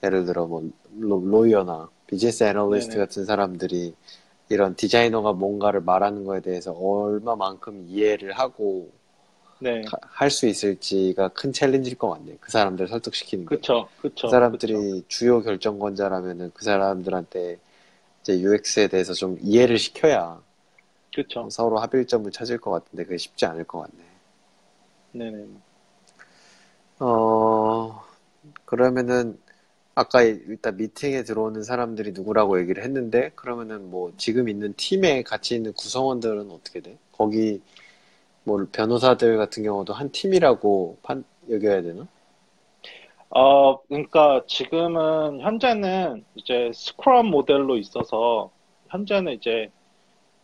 예를 0.02 0.24
들어 0.24 0.46
뭐 0.46 0.68
lawyer나 0.98 1.88
business 2.06 2.44
analyst 2.44 2.98
같은 2.98 3.24
사람들이 3.24 3.94
이런 4.48 4.74
디자이너가 4.74 5.32
뭔가를 5.32 5.80
말하는 5.80 6.24
거에 6.24 6.40
대해서 6.40 6.72
얼마만큼 6.72 7.86
이해를 7.88 8.32
하고 8.32 8.90
네. 9.60 9.82
할수 10.02 10.46
있을지가 10.46 11.28
큰 11.28 11.52
challenge일 11.52 11.98
것 11.98 12.08
같네. 12.10 12.36
그 12.40 12.50
사람들 12.50 12.88
설득시키는 12.88 13.44
게. 13.46 13.56
그쵸, 13.56 13.88
그쵸. 14.00 14.26
그 14.26 14.30
사람들이 14.30 14.74
그쵸. 14.74 15.08
주요 15.08 15.42
결정권자라면은 15.42 16.50
그 16.54 16.64
사람들한테 16.64 17.58
이제 18.22 18.40
UX에 18.40 18.88
대해서 18.88 19.12
좀 19.12 19.38
이해를 19.40 19.78
시켜야 19.78 20.40
그쵸. 21.14 21.48
서로 21.50 21.78
합일점을 21.78 22.30
찾을 22.30 22.58
것 22.58 22.70
같은데 22.70 23.04
그게 23.04 23.16
쉽지 23.18 23.46
않을 23.46 23.64
것 23.64 23.80
같네. 23.80 24.04
네네. 25.12 25.46
어, 27.00 28.02
그러면은 28.64 29.38
아까 30.00 30.22
일단 30.22 30.78
미팅에 30.78 31.24
들어오는 31.24 31.62
사람들이 31.62 32.12
누구라고 32.12 32.58
얘기를 32.58 32.82
했는데 32.82 33.32
그러면은 33.34 33.90
뭐 33.90 34.12
지금 34.16 34.48
있는 34.48 34.72
팀에 34.74 35.22
같이 35.22 35.54
있는 35.54 35.74
구성원들은 35.74 36.50
어떻게 36.50 36.80
돼? 36.80 36.96
거기 37.12 37.60
뭐 38.44 38.66
변호사들 38.72 39.36
같은 39.36 39.62
경우도 39.62 39.92
한 39.92 40.10
팀이라고 40.10 40.96
판, 41.02 41.22
여겨야 41.50 41.82
되나? 41.82 42.08
어, 43.28 43.82
그러니까 43.82 44.42
지금은 44.46 45.40
현재는 45.42 46.24
이제 46.34 46.70
스크럼 46.72 47.26
모델로 47.26 47.76
있어서 47.76 48.50
현재는 48.88 49.34
이제 49.34 49.70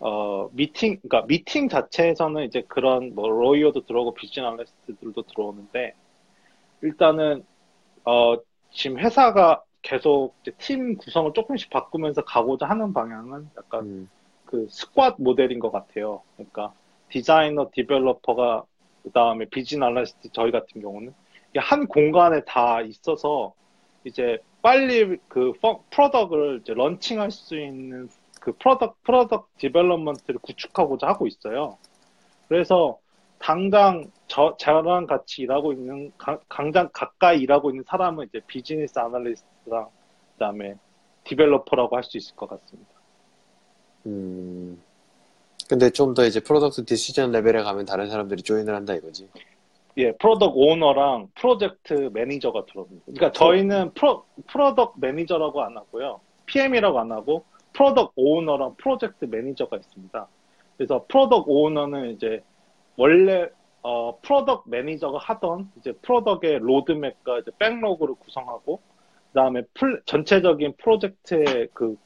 어, 0.01 0.51
미팅, 0.53 0.99
그러니까 1.01 1.27
미팅 1.27 1.71
자체에서는 1.71 2.45
이제 2.45 2.63
그런 2.69 3.15
뭐 3.15 3.31
lawyer도 3.31 3.87
들어오고 3.87 4.13
business 4.13 4.41
analyst들도 4.41 5.23
들어오는데 5.23 5.95
일단은 6.83 7.43
어, 8.05 8.37
지금 8.71 8.99
회사가 8.99 9.63
계속 9.83 10.35
팀 10.59 10.97
구성을 10.97 11.33
조금씩 11.33 11.71
바꾸면서 11.71 12.25
가고자 12.25 12.67
하는 12.67 12.93
방향은 12.93 13.51
약간 13.57 13.81
음. 13.85 14.11
그 14.45 14.67
squad 14.71 15.23
model인 15.23 15.59
것 15.59 15.71
같아요. 15.71 16.23
그러니까 16.37 16.73
디자이너, 17.09 17.71
developer가 17.73 18.65
그 19.03 19.11
다음에 19.13 19.45
business 19.47 19.85
analyst 19.85 20.31
저희 20.33 20.51
같은 20.51 20.81
경우는 20.81 21.15
한 21.57 21.87
공간에 21.87 22.43
다 22.45 22.81
있어서 22.81 23.55
이제 24.05 24.39
빨리 24.63 25.17
그 25.29 25.53
product을 25.91 26.61
이제 26.63 26.75
런칭할 26.75 27.31
수 27.31 27.57
있는 27.57 28.09
그 28.41 28.53
product 28.59 29.03
product 29.05 29.49
development를 29.59 30.41
구축하고자 30.41 31.07
하고 31.07 31.27
있어요. 31.27 31.79
그래서 32.49 32.99
당장 33.39 34.11
저 34.29 34.57
저랑 34.59 35.07
같이 35.07 35.43
일하고 35.43 35.73
있는 35.73 36.13
강, 36.19 36.39
당장 36.49 36.89
가까이 36.93 37.41
일하고 37.41 37.71
있는 37.71 37.85
사람은 37.87 38.27
이제 38.29 38.41
business 38.47 38.99
analyst랑 38.99 39.89
그 40.35 40.39
다음에 40.39 40.75
developer라고 41.25 41.97
할 41.97 42.05
수 42.05 42.17
있을 42.17 42.35
것 42.37 42.49
같습니다. 42.49 42.91
음. 44.07 44.81
근데 45.69 45.91
좀 45.91 46.15
더 46.15 46.25
이제 46.25 46.41
product 46.41 46.85
decision 46.85 47.33
level에 47.33 47.63
가면 47.63 47.87
다른 47.87 48.09
사람들이 48.09 48.43
join을 48.43 48.75
한다 48.75 48.95
이거지. 48.95 49.29
예, 49.99 50.13
product 50.13 50.57
owner랑 50.57 51.29
project 51.35 52.11
manager가 52.13 52.67
들어옵니다. 52.67 53.03
그러니까 53.07 53.33
저희는 53.33 53.93
프로, 53.95 54.25
product 54.47 54.95
manager라고 55.01 55.63
안 55.63 55.77
하고요. 55.77 56.21
PM이라고 56.47 57.01
안 57.01 57.11
하고 57.13 57.45
product 57.73 58.13
owner랑 58.15 58.77
project 58.77 59.25
manager가 59.25 59.77
있습니다. 59.79 60.29
그래서 60.77 61.05
product 61.09 61.49
owner는 61.49 62.13
이제 62.13 62.43
원래 62.97 63.49
어, 63.83 64.19
product 64.21 64.69
manager가 64.69 65.19
하던 65.19 65.71
이제 65.79 65.93
product의 66.03 66.59
로드맵과 66.59 67.39
이제 67.39 67.51
backlog를 67.59 68.15
구성하고 68.17 68.81
그다음에 69.29 69.63
풀, 69.75 70.03
전체적인 70.07 70.75
프로젝트의 70.79 71.69
그 71.73 71.97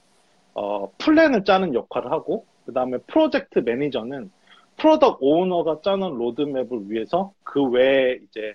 어, 0.55 0.91
플랜을 0.99 1.45
짜는 1.45 1.75
역할을 1.75 2.11
하고 2.11 2.45
그다음에 2.67 2.99
project 3.07 3.61
manager는 3.61 4.31
product 4.77 5.19
owner가 5.23 5.81
짜는 5.83 6.11
로드맵을 6.15 6.91
위해서 6.91 7.33
그 7.45 7.63
외에 7.63 8.19
이제 8.29 8.55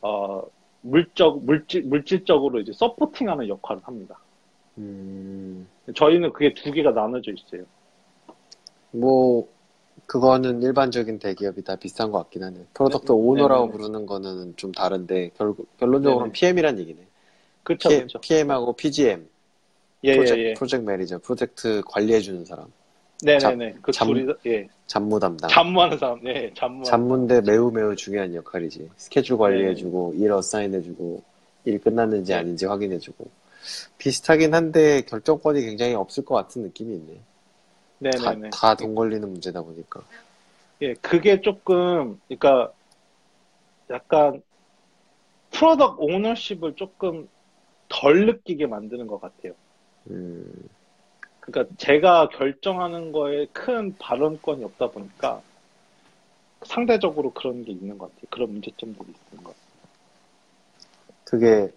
어, 0.00 0.42
물적 0.82 1.44
물질 1.44 1.84
물질적으로 1.84 2.60
이제 2.60 2.72
supporting하는 2.72 3.48
역할을 3.48 3.82
합니다. 3.84 4.18
음. 4.78 5.68
저희는 5.94 6.32
그게 6.32 6.54
두 6.54 6.72
개가 6.72 6.90
나눠져 6.90 7.32
있어요. 7.32 7.64
뭐 8.90 9.48
그거는 10.06 10.62
일반적인 10.62 11.18
대기업이 11.18 11.62
다 11.64 11.76
비슷한 11.76 12.10
것 12.10 12.18
같긴 12.18 12.42
하네. 12.44 12.66
product 12.74 13.06
네, 13.06 13.12
owner라고 13.12 13.66
네, 13.66 13.72
네. 13.72 13.78
부르는 13.78 14.06
거는 14.06 14.54
좀 14.56 14.72
다른데 14.72 15.30
결국 15.36 15.68
결론적으로는 15.78 16.32
네, 16.32 16.32
네. 16.32 16.40
PM이란 16.40 16.78
얘기네. 16.78 17.00
그렇죠, 17.62 17.88
PM, 17.88 18.00
그렇죠. 18.00 18.20
PM하고 18.20 18.72
PGM, 18.74 19.28
예, 20.04 20.14
프로젝트, 20.14 20.40
예, 20.40 20.44
예. 20.48 20.54
프로젝트 20.54 20.84
매니저, 20.84 21.18
프로젝트 21.18 21.82
관리해주는 21.86 22.44
사람, 22.44 22.66
네네네. 23.22 23.76
그 23.80 23.92
잠- 23.92 24.08
둘이 24.08 24.26
예 24.46 24.68
잡무 24.88 25.20
담당. 25.20 25.48
잠무하는 25.48 25.96
사람, 25.96 26.20
네 26.22 26.50
잠무. 26.56 26.84
잡무인데 26.84 27.40
매우 27.42 27.70
매우 27.70 27.94
중요한 27.94 28.34
역할이지. 28.34 28.90
스케줄 28.96 29.38
관리해주고, 29.38 30.14
일 30.16 30.32
어사인해주고, 30.32 31.22
일 31.66 31.80
끝났는지 31.80 32.32
네. 32.32 32.38
아닌지 32.38 32.66
확인해주고. 32.66 33.30
비슷하긴 33.98 34.52
한데 34.54 35.02
결정권이 35.02 35.62
굉장히 35.62 35.94
없을 35.94 36.24
것 36.24 36.34
같은 36.34 36.62
느낌이 36.62 36.94
있네. 36.96 37.20
네네네. 38.02 38.50
다 38.50 38.74
돈 38.74 38.94
걸리는 38.94 39.28
문제다 39.28 39.62
보니까. 39.62 40.02
예, 40.82 40.94
그게 40.94 41.40
조금, 41.40 42.20
그러니까 42.26 42.72
약간 43.90 44.42
프로덕 45.50 46.00
오너십을 46.00 46.74
조금 46.74 47.28
덜 47.88 48.26
느끼게 48.26 48.66
만드는 48.66 49.06
것 49.06 49.20
같아요. 49.20 49.52
음, 50.10 50.68
그러니까 51.40 51.72
제가 51.78 52.28
결정하는 52.30 53.12
거에 53.12 53.46
큰 53.52 53.94
발언권이 53.98 54.64
없다 54.64 54.88
보니까 54.90 55.40
상대적으로 56.64 57.32
그런 57.32 57.64
게 57.64 57.72
있는 57.72 57.98
것 57.98 58.06
같아요. 58.08 58.26
그런 58.30 58.50
문제점들이 58.52 59.06
있는 59.30 59.44
것 59.44 59.54
같아요. 59.54 59.62
그게 61.24 61.72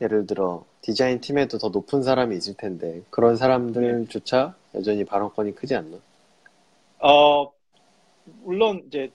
예를 0.00 0.26
들어 0.26 0.64
디자인 0.82 1.20
팀에도 1.20 1.58
더 1.58 1.68
높은 1.68 2.02
사람이 2.02 2.36
있을 2.36 2.54
텐데 2.54 3.02
그런 3.10 3.36
사람들조차 3.36 4.54
여전히 4.74 5.04
발언권이 5.04 5.54
크지 5.54 5.74
않나? 5.74 6.00
어, 6.98 7.52
물론 8.24 8.84
이제 8.88 9.12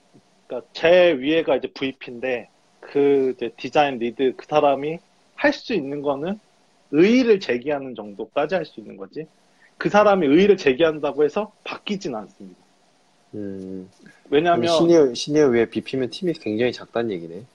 그러니까 0.47 0.69
제 0.73 1.13
위에가 1.19 1.57
이제 1.57 1.69
VP인데 1.73 2.51
그 2.79 3.31
이제 3.35 3.51
design 3.57 3.99
lead 3.99 4.35
그 4.37 4.45
사람이 4.47 4.99
할 5.35 5.53
수 5.53 5.73
있는 5.73 6.01
거는 6.03 6.39
이의를 6.91 7.39
제기하는 7.41 7.95
정도까지 7.95 8.55
할 8.55 8.65
수 8.65 8.79
있는 8.81 8.97
거지. 8.97 9.27
그 9.77 9.89
사람이 9.89 10.27
이의를 10.27 10.57
제기한다고 10.57 11.25
해서 11.25 11.53
바뀌진 11.65 12.15
않습니다. 12.15 12.65
음, 13.35 13.89
왜냐하면 14.29 14.67
시니어 14.67 15.13
시니어 15.13 15.47
위에 15.49 15.69
VP면 15.69 16.09
팀이 16.09 16.33
굉장히 16.33 16.71
작다는 16.71 17.11
얘기네. 17.11 17.45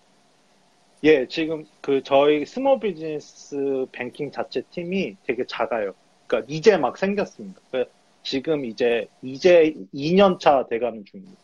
예 1.04 1.26
지금 1.28 1.64
그 1.80 2.02
저희 2.02 2.44
small 2.44 2.80
business 2.80 3.86
banking 3.92 4.30
자체 4.32 4.62
팀이 4.70 5.16
되게 5.24 5.44
작아요. 5.46 5.94
그러니까 6.28 6.46
이제 6.54 6.78
막 6.78 6.98
생겼습니다. 6.98 7.62
지금 8.24 8.66
이제 8.66 9.08
이제 9.22 9.74
2년 9.94 10.40
차 10.40 10.66
돼가는 10.68 11.04
중입니다. 11.06 11.42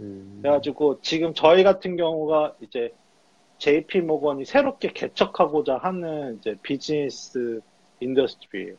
음, 0.00 0.40
그래가지고 0.42 1.00
지금 1.02 1.34
저희 1.34 1.64
같은 1.64 1.96
경우가 1.96 2.56
이제 2.62 2.96
JP 3.58 4.02
모건이 4.02 4.46
새롭게 4.46 4.92
개척하고자 4.92 5.78
하는 5.78 6.38
이제 6.38 6.56
business 6.62 7.62
industry예요. 8.00 8.76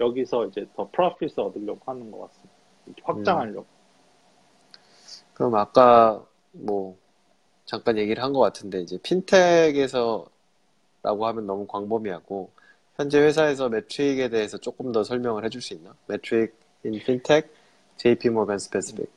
여기서 0.00 0.46
이제 0.48 0.66
더 0.76 0.90
profit을 0.92 1.40
얻으려고 1.40 1.80
하는 1.86 2.10
것 2.12 2.20
같습니다. 2.28 2.56
확장하려고. 3.04 3.68
그럼 5.34 5.54
아까 5.56 6.26
뭐 6.52 6.98
잠깐 7.66 7.98
얘기를 7.98 8.22
한 8.22 8.32
것 8.34 8.40
같은데 8.40 8.80
이제 8.82 8.98
fintech에서라고 9.02 10.30
하면 11.04 11.46
너무 11.46 11.66
광범위하고 11.66 12.52
현재 12.96 13.20
회사에서 13.20 13.68
metric에 13.68 14.28
대해서 14.30 14.58
조금 14.58 14.92
더 14.92 15.04
설명을 15.04 15.44
해줄 15.44 15.60
수 15.60 15.74
있나? 15.74 15.94
metric 16.06 16.54
in 16.84 16.98
fintech, 17.04 17.48
JP 17.96 18.30
모건 18.30 18.58
specific. 18.58 19.10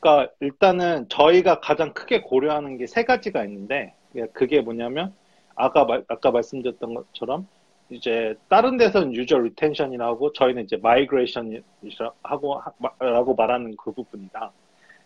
그러니까 0.00 0.32
일단은 0.40 1.08
저희가 1.08 1.60
가장 1.60 1.94
크게 1.94 2.20
고려하는 2.22 2.76
게 2.76 2.86
세 2.86 3.04
가지가 3.04 3.44
있는데 3.44 3.94
그게 4.34 4.60
뭐냐면 4.60 5.14
아까 5.56 5.84
말, 5.84 6.04
아까 6.08 6.30
말씀드렸던 6.30 6.94
것처럼 6.94 7.48
이제 7.90 8.34
다른 8.48 8.76
데서는 8.76 9.14
user 9.14 9.38
retention이라고 9.38 10.32
저희는 10.32 10.64
이제 10.64 10.76
migration이라고 10.76 11.64
라고 12.98 13.34
말하는 13.34 13.76
그 13.76 13.92
부분이다. 13.92 14.52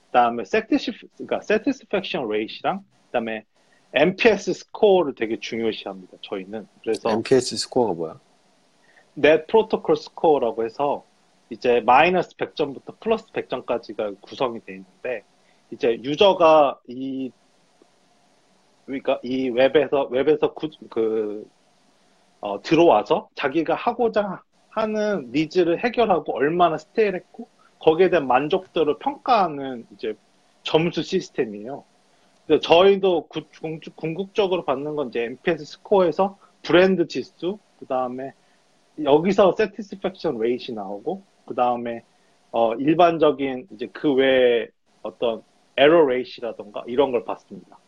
그다음에 0.07 0.45
satis- 0.45 0.93
그러니까 1.17 1.37
satisfaction 1.43 2.27
rate이랑 2.27 2.83
그다음에 3.07 3.45
NPS 3.95 4.53
score를 4.53 5.15
되게 5.15 5.39
중요시합니다. 5.39 6.19
저희는 6.23 6.67
그래서 6.83 7.11
NPS 7.11 7.57
score가 7.57 7.93
뭐야? 7.95 8.21
net 9.17 9.47
promoter 9.47 9.97
score라고 9.97 10.65
해서 10.65 11.05
이제 11.51 11.81
마이너스 11.81 12.37
100점부터 12.37 13.01
플러스 13.01 13.27
100점까지가 13.33 14.21
구성이 14.21 14.61
되어 14.61 14.77
있는데 14.77 15.25
이제 15.71 15.99
유저가 16.03 16.79
이 16.87 17.31
그러니까 18.85 19.21
이 19.23 19.51
웹에서 19.51 20.09
웹에서 20.11 20.55
구, 20.55 20.71
그 20.89 21.49
어, 22.41 22.61
들어와서 22.63 23.29
자기가 23.35 23.75
하고자 23.75 24.43
하는 24.71 25.31
needs를 25.33 25.85
해결하고 25.85 26.37
얼마나 26.37 26.79
stay를 26.79 27.16
했고 27.16 27.49
거기에 27.81 28.11
대한 28.11 28.27
만족도를 28.27 28.99
평가하는 28.99 29.87
이제 29.93 30.15
점수 30.63 31.03
시스템이에요. 31.03 31.85
저희도 32.61 33.29
구- 33.29 33.49
궁- 33.61 33.81
궁극적으로 33.95 34.65
받는 34.65 34.97
건 34.97 35.09
이제 35.09 35.25
NPS 35.25 35.65
score에서 35.65 36.39
브랜드 36.63 37.07
지수, 37.07 37.59
그 37.79 37.87
다음에 37.87 38.33
여기서 39.03 39.55
satisfaction 39.59 40.37
rate이 40.39 40.75
나오고, 40.75 41.25
그 41.47 41.55
다음에 41.55 42.05
어, 42.53 42.75
일반적인 42.77 43.69
이제 43.73 43.89
그 43.93 44.15
외에 44.15 44.69
어떤 45.03 45.43
error 45.79 46.05
rate이라던가 46.07 46.85
이런 46.89 47.13
걸 47.13 47.25
받습니다. 47.25 47.81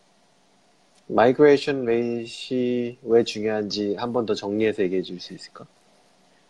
migration 1.08 1.84
rate이 1.84 3.00
왜 3.02 3.22
중요한지 3.24 3.96
한 3.96 4.14
번 4.14 4.24
더 4.24 4.32
정리해서 4.34 4.82
얘기해 4.82 5.02
줄 5.02 5.20
수 5.20 5.34
있을까? 5.34 5.66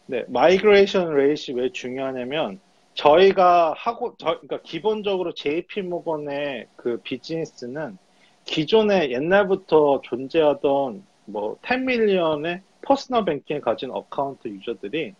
네, 0.07 0.25
migration 0.29 1.15
rate이 1.15 1.53
왜 1.53 1.71
중요하냐면 1.73 2.61
저희가 3.01 3.73
하고 3.79 4.15
저 4.19 4.27
그러니까 4.41 4.61
기본적으로 4.63 5.33
JP 5.33 5.83
모건의 5.83 6.67
그 6.77 7.01
비즈니스는 7.03 7.97
기존에 8.45 9.11
옛날부터 9.11 10.03
존재하던 10.03 11.03
뭐 11.25 11.57
10 11.63 11.81
million의 11.81 12.61
personal 12.83 13.25
banking을 13.25 13.63
가진 13.63 13.91
account 13.91 14.49
user들이 14.49 15.15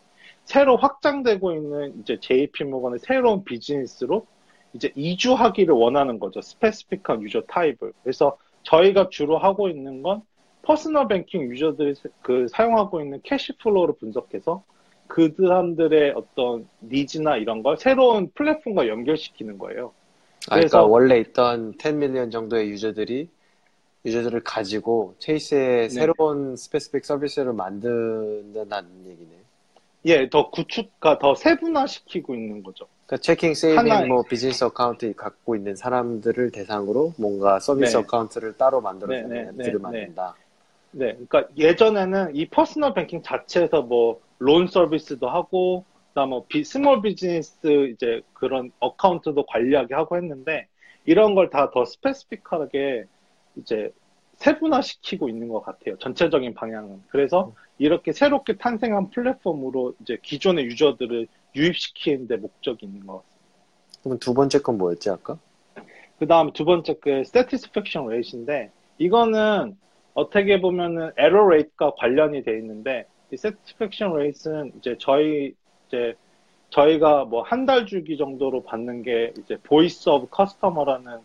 새로 0.45 0.77
확장되고 0.77 1.53
있는 1.53 2.01
이제 2.01 2.19
JP 2.21 2.65
모건의 2.65 2.99
새로운 2.99 3.45
비즈니스로 3.45 4.27
이제 4.75 4.93
이주하기를 4.95 5.75
원하는 5.75 6.19
거죠. 6.19 6.43
specific한 6.43 7.23
user 7.23 7.43
type을. 7.49 7.95
그래서 8.03 8.37
저희가 8.65 9.09
주로 9.09 9.39
하고 9.39 9.71
있는 9.71 10.03
건 10.03 10.21
personal 10.63 11.09
banking 11.09 11.51
user들이 11.51 11.95
그 12.21 12.47
사용하고 12.49 13.01
있는 13.01 13.21
cash 13.23 13.57
flow를 13.57 13.95
분석해서 13.99 14.63
그 15.11 15.35
사람들의 15.37 16.13
어떤 16.17 16.67
needs나 16.83 17.37
이런 17.37 17.63
걸 17.63 17.77
새로운 17.77 18.31
플랫폼과 18.33 18.87
연결시키는 18.89 19.59
거예요. 19.59 19.93
아, 20.47 20.55
그러니까 20.55 20.69
그래서- 20.79 20.87
원래 20.87 21.19
있던 21.19 21.75
10 21.79 21.97
million 21.97 22.31
정도의 22.31 22.71
유저들이 22.71 23.29
유저들을 24.07 24.41
가지고 24.45 25.15
체이스의 25.19 25.83
네. 25.83 25.89
새로운 25.91 26.57
specific 26.57 27.05
서비스를 27.05 27.53
만든다는 27.53 28.89
얘기네. 29.07 29.31
예, 30.07 30.31
더 30.31 30.49
구축과 30.51 31.19
더 31.19 31.35
세분화시키고 31.35 32.35
있는 32.35 32.63
거죠. 32.63 32.87
그러니까 33.05 33.23
checking, 33.23 33.53
saving, 33.55 34.09
뭐 34.09 34.23
business 34.23 34.65
account 34.65 35.13
갖고 35.15 35.57
있는 35.57 35.75
사람들을 35.77 36.53
대상으로 36.53 37.13
뭔가 37.19 37.59
서비스 37.59 37.97
네. 37.97 37.99
account를 37.99 38.57
따로 38.57 38.81
만들어주는 38.81 39.29
네, 39.29 39.43
네, 39.43 39.49
앱들을 39.51 39.73
네, 39.73 39.79
만든다. 39.79 40.35
네, 40.93 41.13
그러니까 41.29 41.45
예전에는 41.59 42.35
이 42.35 42.47
personal 42.49 42.95
banking 42.95 43.23
자체에서 43.23 43.83
뭐 43.83 44.21
loan 44.41 44.67
서비스도 44.67 45.29
하고 45.29 45.85
그다음 46.09 46.31
뭐 46.31 46.45
비, 46.49 46.65
small 46.65 47.03
business 47.03 47.59
이제 47.93 48.23
그런 48.35 48.73
account도 48.81 49.47
관리하게 49.47 49.95
하고 49.95 50.17
했는데 50.17 50.67
이런 51.07 51.35
걸 51.37 51.51
다 51.51 51.71
더 51.71 51.85
specific하게 51.85 53.05
이제 53.57 53.93
세분화시키고 54.37 55.29
있는 55.29 55.49
것 55.49 55.61
같아요. 55.61 55.97
전체적인 55.99 56.55
방향은. 56.55 57.03
그래서 57.09 57.55
이렇게 57.79 58.13
새롭게 58.13 58.57
탄생한 58.57 59.11
플랫폼으로 59.11 59.95
이제 60.01 60.19
기존의 60.23 60.65
유저들을 60.67 61.29
유입시키는 61.55 62.27
데 62.29 62.37
목적이 62.39 62.87
있는 62.87 63.07
것 63.07 63.19
같습니다. 63.23 63.41
그럼 64.03 64.19
두 64.19 64.35
번째 64.35 64.59
건 64.61 64.79
뭐였지 64.79 65.11
아까? 65.11 65.39
그 66.19 66.27
다음 66.27 66.53
두 66.53 66.65
번째 66.65 66.95
그 67.01 67.11
satisfaction 67.27 68.09
rate인데 68.11 68.73
이거는 68.99 69.77
어떻게 70.15 70.61
보면은 70.61 71.13
error 71.19 71.47
rate과 71.47 71.95
관련이 71.99 72.43
돼 72.43 72.53
있는데 72.59 73.07
이 73.33 73.35
satisfaction 73.35 74.13
rate는 74.15 74.73
이제 74.79 74.97
저희 74.99 75.55
이제 75.89 76.15
저희가 76.71 77.25
뭐 77.25 77.43
한 77.43 77.67
달 77.67 77.87
주기 77.87 78.17
정도로 78.17 78.63
받는 78.65 79.03
게 79.03 79.33
이제 79.39 79.57
voice 79.59 80.11
of 80.13 80.29
customer라는 80.35 81.19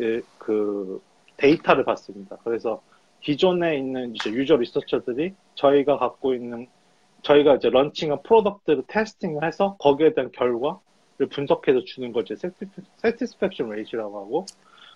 예, 0.00 0.20
그 0.38 1.00
데이터를 1.36 1.84
받습니다. 1.84 2.36
그래서 2.44 2.82
기존에 3.22 3.76
있는 3.78 4.14
이제 4.14 4.30
유저 4.30 4.56
리서처들이 4.56 5.34
저희가 5.54 5.98
갖고 5.98 6.34
있는 6.34 6.66
저희가 7.22 7.56
이제 7.56 7.68
런칭한 7.70 8.22
product를 8.22 8.84
testing을 8.88 9.44
해서 9.44 9.76
거기에 9.78 10.14
대한 10.14 10.30
결과를 10.32 10.78
분석해서 11.30 11.84
주는 11.84 12.12
걸 12.12 12.22
이제 12.24 12.34
satisfaction 13.04 13.70
rate라고 13.72 14.18
하고 14.18 14.46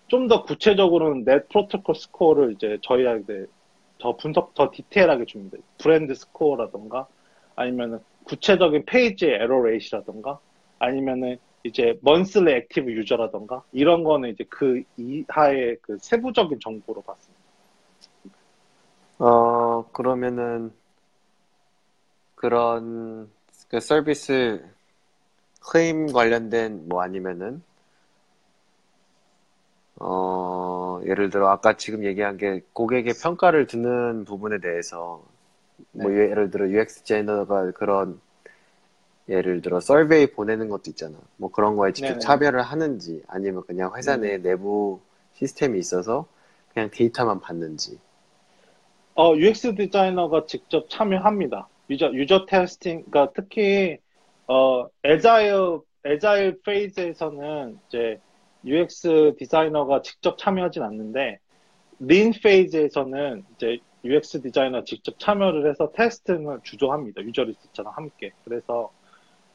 좀 0.08 0.28
더 0.28 0.42
구체적으로는 0.44 1.24
net 1.28 1.48
promoter 1.48 1.96
score를 1.96 2.52
이제 2.54 2.78
저희한테 2.82 3.46
더 4.04 4.14
분석 4.16 4.52
더 4.52 4.70
디테일하게 4.70 5.24
줍니다. 5.24 5.56
brand 5.78 6.14
score라던가 6.14 7.06
아니면은 7.56 8.00
구체적인 8.24 8.84
page 8.84 9.24
error 9.24 9.62
rate이라던가 9.62 10.38
아니면은 10.78 11.38
이제 11.62 11.98
monthly 12.06 12.54
active 12.54 12.94
user라던가 12.94 13.62
이런 13.72 14.04
거는 14.04 14.28
이제 14.28 14.44
그 14.50 14.82
이하의 14.98 15.78
그 15.80 15.96
세부적인 15.98 16.60
정보로 16.60 17.00
받습니다. 17.00 17.42
어 19.20 19.86
그러면은 19.90 20.70
그런 22.34 23.30
그 23.70 23.80
서비스 23.80 24.62
클레임 25.62 26.12
관련된 26.12 26.90
뭐 26.90 27.00
아니면은 27.00 27.62
어 30.00 31.00
예를 31.06 31.30
들어 31.30 31.48
아까 31.50 31.76
지금 31.76 32.04
얘기한 32.04 32.36
게 32.36 32.62
고객의 32.72 33.14
평가를 33.22 33.66
듣는 33.66 34.24
부분에 34.24 34.58
대해서 34.60 35.22
뭐 35.92 36.12
네. 36.12 36.14
예를 36.14 36.50
들어 36.50 36.68
UX 36.68 37.00
디자이너가 37.02 37.72
그런 37.72 38.20
예를 39.28 39.60
들어 39.62 39.80
서베이 39.80 40.28
보내는 40.32 40.68
것도 40.68 40.84
있잖아. 40.88 41.18
뭐 41.36 41.50
그런 41.50 41.76
거에 41.76 41.92
직접 41.92 42.14
네네. 42.14 42.20
차별을 42.20 42.62
하는지 42.62 43.22
아니면 43.26 43.62
그냥 43.66 43.92
회사 43.96 44.16
네. 44.16 44.20
내 44.20 44.38
내부 44.38 45.00
시스템이 45.34 45.78
있어서 45.78 46.26
그냥 46.72 46.90
데이터만 46.90 47.40
받는지. 47.40 47.98
어, 49.16 49.34
UX 49.36 49.74
디자이너가 49.76 50.46
직접 50.46 50.88
참여합니다. 50.88 51.68
user, 51.90 52.12
user 52.14 52.46
testing, 52.46 53.04
그러니까 53.10 53.32
특히, 53.34 53.98
어, 54.48 54.88
agile, 55.04 55.80
agile 56.04 56.60
phase에서는 56.62 57.80
이제 57.86 58.20
UX 58.66 59.34
디자이너가 59.38 60.02
직접 60.02 60.38
참여하진 60.38 60.82
않는데, 60.82 61.38
lean 62.00 62.32
phase에서는 62.42 63.44
이제 63.54 63.78
UX 64.04 64.42
디자이너 64.42 64.84
직접 64.84 65.18
참여를 65.18 65.70
해서 65.70 65.90
testing을 65.94 66.60
주도합니다. 66.62 67.22
user 67.22 67.44
researcher랑 67.44 67.92
함께. 67.96 68.32
그래서, 68.44 68.90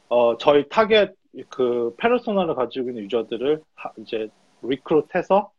어, 0.08 0.36
저희 0.38 0.68
타겟 0.68 1.14
그 1.48 1.94
페르소나를 1.98 2.54
가지고 2.54 2.90
있는 2.90 3.04
user들을 3.04 3.62
하- 3.76 3.92
이제 3.98 4.28
recruit해서 4.62 5.52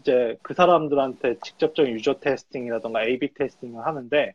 이제 0.00 0.36
그 0.42 0.54
사람들한테 0.54 1.36
직접적인 1.44 1.94
user 1.94 2.14
testing이라던가 2.20 3.04
A/B 3.04 3.34
테스팅을 3.34 3.86
하는데 3.86 4.34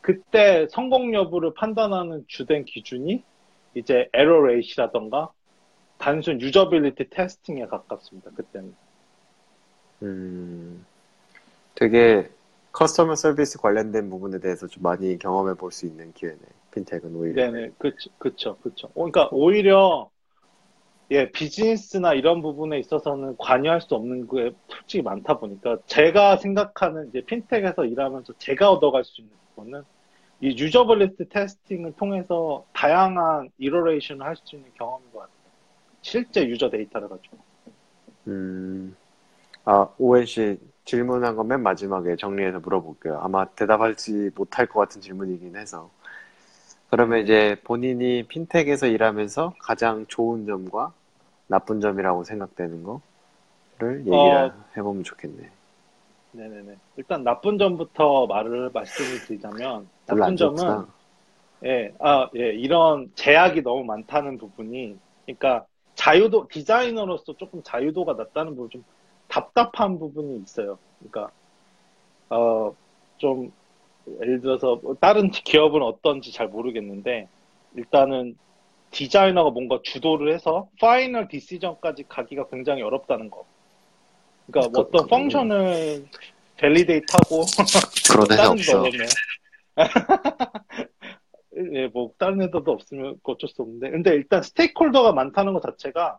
그때 0.00 0.66
성공 0.70 1.14
여부를 1.14 1.54
판단하는 1.54 2.24
주된 2.28 2.64
기준이 2.64 3.24
이제 3.74 4.08
error 4.12 4.42
rate이라던가 4.46 5.30
단순 5.98 6.40
usability 6.40 7.10
testing에 7.10 7.66
가깝습니다. 7.66 8.30
그때는. 8.32 8.76
음, 10.02 10.84
되게 11.74 12.30
customer 12.72 13.16
service 13.16 13.58
관련된 13.60 14.10
부분에 14.10 14.40
대해서 14.40 14.66
좀 14.68 14.82
많이 14.84 15.18
경험해 15.18 15.54
볼 15.56 15.72
수 15.72 15.86
있는 15.86 16.12
기회네. 16.14 16.38
fintech은 16.74 17.14
오히려. 17.16 17.34
네네, 17.34 17.72
그쵸, 17.78 18.10
그쵸, 18.18 18.58
그쵸. 18.60 18.88
어, 18.88 18.92
그러니까 18.94 19.28
오히려 19.32 20.10
예 21.10 21.30
비즈니스나 21.30 22.14
이런 22.14 22.40
부분에 22.42 22.78
있어서는 22.78 23.36
관여할 23.38 23.80
수 23.82 23.94
없는 23.94 24.26
게 24.28 24.52
솔직히 24.68 25.02
많다 25.02 25.38
보니까 25.38 25.78
제가 25.86 26.38
생각하는 26.38 27.08
이제 27.08 27.22
fintech에서 27.26 27.84
일하면서 27.84 28.34
제가 28.38 28.70
얻어갈 28.70 29.04
수 29.04 29.20
있는 29.20 29.36
부분은 29.54 29.82
이 30.40 30.48
usability 30.58 31.28
testing을 31.30 31.94
통해서 31.96 32.66
다양한 32.74 33.50
이러레이션을 33.58 34.26
할 34.26 34.36
수 34.36 34.56
있는 34.56 34.72
경험인 34.74 35.10
것 35.12 35.20
같아요. 35.20 35.33
실제 36.04 36.46
user 36.48 36.70
데이터를 36.70 37.08
가지고. 37.08 37.44
음, 38.26 38.96
아, 39.64 39.88
Owen 39.98 40.26
씨 40.26 40.58
질문한 40.84 41.36
건 41.36 41.48
맨 41.48 41.62
마지막에 41.62 42.16
정리해서 42.16 42.60
물어볼게요. 42.60 43.20
아마 43.22 43.46
대답하지 43.54 44.32
못할 44.36 44.66
것 44.66 44.80
같은 44.80 45.00
질문이긴 45.02 45.56
해서. 45.56 45.90
그러면 46.90 47.20
이제 47.22 47.56
본인이 47.64 48.24
핀텍에서 48.28 48.86
일하면서 48.86 49.54
가장 49.60 50.06
좋은 50.06 50.46
점과 50.46 50.92
나쁜 51.48 51.80
점이라고 51.80 52.24
생각되는 52.24 52.84
거를 53.78 54.06
얘기를 54.06 54.52
어. 54.52 54.64
해보면 54.76 55.04
좋겠네. 55.04 55.50
네네네. 56.32 56.80
일단 56.96 57.22
나쁜 57.24 57.58
점부터 57.58 58.26
말을 58.26 58.70
말씀을 58.72 59.20
드리자면 59.20 59.90
나쁜 60.06 60.22
안 60.22 60.36
점은. 60.36 60.86
예, 61.64 61.92
아, 62.00 62.30
예, 62.36 62.52
이런 62.54 63.12
제약이 63.16 63.62
너무 63.62 63.84
많다는 63.84 64.38
부분이, 64.38 65.00
그러니까 65.26 65.66
자유도, 66.04 66.48
디자이너로서 66.48 67.34
조금 67.38 67.62
자유도가 67.62 68.12
낮다는 68.12 68.54
부분, 68.54 68.68
좀 68.68 68.84
답답한 69.26 69.98
부분이 69.98 70.42
있어요. 70.42 70.78
그러니까, 70.98 71.32
어, 72.28 72.76
좀, 73.16 73.50
예를 74.20 74.42
들어서, 74.42 74.78
뭐 74.82 74.94
다른 75.00 75.30
기업은 75.30 75.80
어떤지 75.80 76.30
잘 76.30 76.48
모르겠는데, 76.48 77.26
일단은 77.74 78.36
디자이너가 78.90 79.48
뭔가 79.48 79.80
주도를 79.82 80.30
해서 80.34 80.68
final 80.78 81.26
decision까지 81.28 82.04
가기가 82.06 82.48
굉장히 82.48 82.82
어렵다는 82.82 83.30
거. 83.30 83.46
그러니까 84.46 84.72
뭐 84.72 84.86
어떤 84.86 85.04
그- 85.04 85.08
function을 85.08 86.06
validate하고, 86.58 87.46
그런 88.10 88.26
회사 88.30 88.50
없어. 88.50 88.84
예, 91.74 91.88
뭐, 91.88 92.12
다른 92.18 92.42
애들도 92.42 92.70
없으면 92.72 93.18
어쩔 93.22 93.48
수 93.48 93.62
없는데. 93.62 93.90
근데 93.90 94.10
일단 94.14 94.42
stakeholder가 94.42 95.12
많다는 95.12 95.52
것 95.52 95.62
자체가 95.62 96.18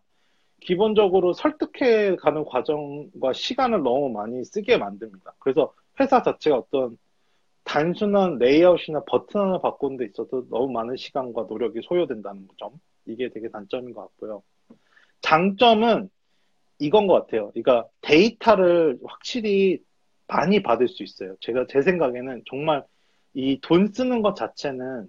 기본적으로 0.61 1.33
설득해 1.33 2.15
가는 2.17 2.45
과정과 2.45 3.33
시간을 3.33 3.83
너무 3.83 4.09
많이 4.09 4.43
쓰게 4.45 4.77
만듭니다. 4.77 5.35
그래서 5.39 5.73
회사 5.99 6.21
자체가 6.23 6.57
어떤 6.57 6.97
단순한 7.65 8.37
레이아웃이나 8.39 9.03
버튼 9.05 9.41
하나 9.41 9.59
바꾸는 9.59 9.97
데 9.97 10.05
있어도 10.05 10.47
너무 10.49 10.71
많은 10.71 10.97
시간과 10.97 11.43
노력이 11.49 11.81
소요된다는 11.83 12.47
점. 12.57 12.71
이게 13.05 13.29
되게 13.29 13.49
단점인 13.49 13.93
것 13.93 14.01
같고요. 14.01 14.43
장점은 15.21 16.09
이건 16.79 17.07
것 17.07 17.13
같아요. 17.15 17.51
그러니까 17.51 17.87
데이터를 18.01 18.99
확실히 19.05 19.79
많이 20.27 20.61
받을 20.63 20.87
수 20.87 21.03
있어요. 21.03 21.35
제가 21.41 21.65
제 21.69 21.81
생각에는 21.81 22.43
정말 22.49 22.83
이 23.33 23.59
돈 23.61 23.87
쓰는 23.93 24.21
것 24.21 24.35
자체는 24.35 25.07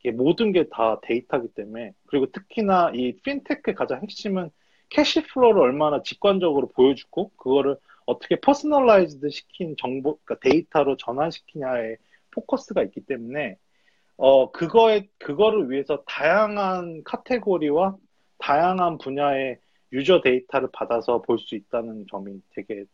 이게 0.00 0.10
모든 0.12 0.52
게 0.52 0.64
다 0.70 0.98
데이터이기 1.02 1.48
때문에 1.54 1.92
그리고 2.06 2.26
특히나 2.32 2.92
이 2.94 3.12
핀테크의 3.22 3.74
가장 3.74 4.02
핵심은 4.02 4.50
cash 4.90 5.24
flow를 5.28 5.62
얼마나 5.62 6.02
직관적으로 6.02 6.68
보여주고 6.68 7.30
그거를 7.36 7.76
어떻게 8.06 8.36
personalized 8.40 9.30
시킨 9.30 9.76
정보, 9.78 10.18
그러니까 10.24 10.48
데이터로 10.48 10.96
전환시키냐에 10.96 11.96
포커스가 12.32 12.82
있기 12.84 13.02
때문에 13.06 13.56
어 14.16 14.50
그거에 14.52 15.08
그거를 15.18 15.70
위해서 15.70 16.02
다양한 16.06 17.02
카테고리와 17.04 17.96
다양한 18.38 18.98
분야의 18.98 19.58
user 19.92 20.20
데이터를 20.22 20.68
받아서 20.72 21.22
볼 21.22 21.38
수 21.38 21.54
있다는 21.54 22.06
점이 22.10 22.40
되게 22.54 22.84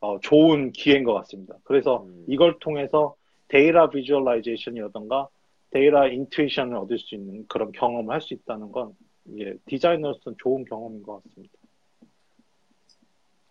어, 0.00 0.18
좋은 0.20 0.72
기회인 0.72 1.04
것 1.04 1.14
같습니다. 1.14 1.56
그래서 1.64 2.04
음. 2.04 2.24
이걸 2.28 2.58
통해서 2.60 3.16
data 3.48 3.90
visualization이라던가 3.90 5.28
data 5.70 6.08
intuition을 6.08 6.76
얻을 6.76 6.98
수 6.98 7.14
있는 7.14 7.46
그런 7.48 7.72
경험을 7.72 8.14
할 8.14 8.20
수 8.22 8.34
있다는 8.34 8.72
건 8.72 8.96
이게 9.26 9.56
디자이너로서는 9.66 10.36
좋은 10.42 10.64
경험인 10.64 11.02
것 11.02 11.22
같습니다. 11.24 11.54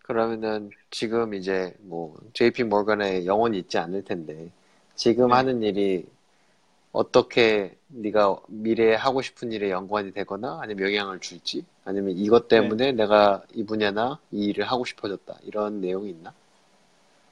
그러면은 0.02 0.70
지금 0.90 1.34
이제 1.34 1.74
뭐 1.80 2.16
JP 2.32 2.64
모건에 2.64 3.26
영혼이 3.26 3.58
있지 3.58 3.78
않을 3.78 4.04
텐데 4.04 4.50
지금 4.94 5.28
네. 5.28 5.34
하는 5.34 5.62
일이 5.62 6.06
어떻게 6.92 7.76
네가 7.88 8.40
미래에 8.48 8.94
하고 8.96 9.22
싶은 9.22 9.52
일에 9.52 9.70
연관이 9.70 10.12
되거나 10.12 10.60
아니면 10.62 10.88
영향을 10.92 11.20
줄지 11.20 11.64
아니면 11.84 12.16
이것 12.18 12.48
때문에 12.48 12.92
내가 12.92 13.44
이 13.54 13.64
분야나 13.64 14.20
이 14.32 14.46
일을 14.46 14.64
하고 14.66 14.84
싶어졌다 14.84 15.38
이런 15.44 15.80
내용이 15.80 16.10
있나? 16.10 16.34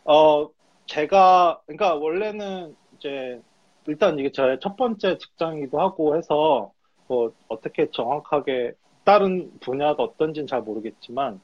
어, 0.05 0.49
제가, 0.87 1.63
그러니까 1.67 1.95
원래는 1.97 2.77
이제, 2.97 3.43
일단 3.87 4.19
이게 4.19 4.31
저의 4.33 4.59
첫 4.61 4.77
번째 4.77 5.19
직장이기도 5.19 5.81
하고 5.81 6.17
해서, 6.17 6.73
뭐, 7.09 7.33
어떻게 7.49 7.91
정확하게 7.91 8.73
다른 9.05 9.51
분야가 9.61 10.03
어떤지는 10.03 10.47
잘 10.47 10.63
모르겠지만, 10.63 11.41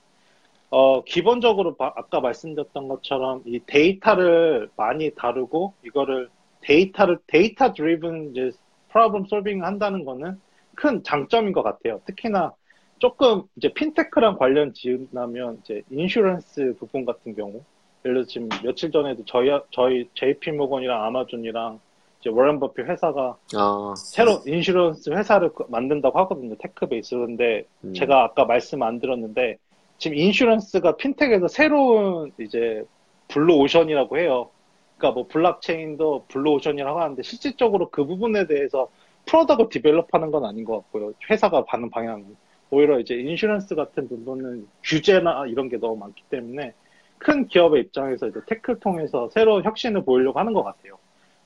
어, 0.70 1.05
기본적으로 1.05 1.76
바- 1.76 1.92
아까 1.96 2.20
말씀드렸던 2.20 2.88
것처럼 2.88 3.42
이 3.46 3.61
데이터를 3.66 4.70
많이 4.76 5.11
다루고, 5.14 5.74
이거를 5.85 6.31
데이터를, 6.62 7.18
data 7.26 7.72
driven 7.74 8.31
이제 8.33 8.50
problem 8.90 9.26
solving 9.28 9.64
한다는 9.64 10.05
거는 10.05 10.40
큰 10.76 11.02
장점인 11.05 11.52
것 11.52 11.62
같아요. 11.62 12.00
특히나 12.07 12.55
조금 12.98 13.42
이제 13.57 13.72
핀테크랑 13.72 14.38
관련 14.38 14.72
지으면 14.74 15.59
이제 15.62 15.83
insurance 15.90 16.76
부분 16.78 17.05
같은 17.05 17.35
경우, 17.35 17.64
예를 18.05 18.14
들어 18.16 18.24
지금 18.26 18.48
며칠 18.64 18.90
전에도 18.90 19.24
저희 19.26 19.50
저희 19.70 20.09
JP 20.14 20.52
모건이랑 20.52 21.05
아마존이랑 21.05 21.81
이제 22.22 22.30
워런 22.30 22.61
버핏 22.61 22.87
회사가 22.88 23.37
아, 23.56 23.94
새로 23.96 24.40
insurance 24.46 25.11
회사를 25.11 25.50
그- 25.52 25.64
만든다고 25.68 26.18
하거든요. 26.20 26.54
tech 26.59 26.87
base로. 26.87 27.26
근데 27.26 27.64
음, 27.85 27.92
제가 27.92 28.22
아까 28.24 28.44
말씀 28.44 28.82
안 28.82 29.00
드렸는데 29.00 29.58
지금 29.98 30.16
insurance가 30.16 30.96
fintech에서 30.96 31.48
새로운 31.48 32.32
이제 32.40 32.85
블루 33.28 33.56
오션이라고 33.56 34.18
해요. 34.18 34.50
그러니까 34.96 35.14
뭐 35.20 35.26
블록체인도 35.28 36.26
블루 36.28 36.52
오션이라고 36.54 37.00
하는데 37.00 37.22
실질적으로 37.22 37.90
그 37.90 38.06
부분에 38.06 38.46
대해서 38.46 38.88
product을 39.26 39.68
develop하는 39.68 40.31
건 40.30 40.44
아닌 40.44 40.64
것 40.64 40.76
같고요. 40.78 41.12
회사가 41.30 41.64
가는 41.64 41.90
방향은 41.90 42.37
오히려 42.70 42.98
이제 43.00 43.14
insurance 43.14 43.74
같은 43.74 44.08
부분은 44.08 44.66
규제나 44.85 45.46
이런 45.46 45.68
게 45.68 45.76
너무 45.78 45.96
많기 45.96 46.22
때문에 46.30 46.72
큰 47.18 47.46
기업의 47.46 47.82
입장에서 47.82 48.28
이제 48.28 48.40
tech를 48.46 48.81
통해서 48.80 49.28
새로운 49.32 49.62
혁신을 49.64 50.04
보이려고 50.04 50.38
하는 50.40 50.52
것 50.52 50.62
같아요. 50.64 50.98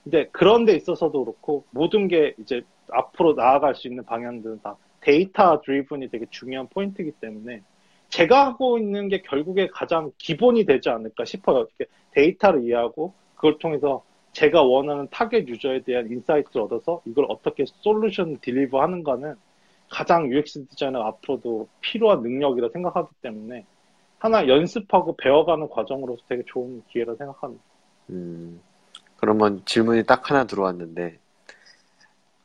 근데 0.07 0.29
그런 0.31 0.65
데 0.65 0.77
있어서도 0.77 1.25
그렇고 1.25 1.65
모든 1.71 2.07
게 2.07 2.33
이제 2.39 2.63
앞으로 2.93 3.35
나아갈 3.35 3.75
수 3.75 3.89
있는 3.89 4.05
방향들은 4.05 4.61
다 4.63 4.77
data 5.01 5.61
driven이 5.63 6.11
되게 6.11 6.27
중요한 6.31 6.69
포인트이기 6.69 7.11
때문에 7.21 7.63
제가 8.09 8.47
하고 8.47 8.79
있는 8.79 9.09
게 9.09 9.21
결국에 9.23 9.67
가장 9.67 10.13
기본이 10.19 10.65
되지 10.65 10.91
않을까 10.91 11.25
싶어요. 11.25 11.67
데이터를 12.13 12.63
이해하고 12.63 13.15
그걸 13.35 13.59
통해서 13.59 14.05
제가 14.31 14.63
원하는 14.63 15.09
target 15.11 15.49
user에 15.49 15.81
대한 15.81 16.09
insight를 16.09 16.63
얻어서 16.63 17.03
이걸 17.05 17.27
어떻게 17.29 17.65
solution 17.67 18.37
deliver 18.37 18.81
하는가는 18.81 19.35
가장 19.91 20.31
UX 20.31 20.69
디자이너 20.69 21.01
앞으로도 21.01 21.67
필요한 21.81 22.23
능력이라 22.23 22.69
생각하기 22.73 23.09
때문에 23.23 23.65
하나 24.19 24.47
연습하고 24.47 25.17
배워가는 25.17 25.69
과정으로서 25.69 26.23
되게 26.29 26.45
좋은 26.47 26.85
기회라 26.91 27.17
생각합니다. 27.17 27.65
음, 28.11 28.61
그러면 29.19 29.63
질문이 29.65 30.05
딱 30.05 30.31
하나 30.31 30.45
들어왔는데 30.45 31.19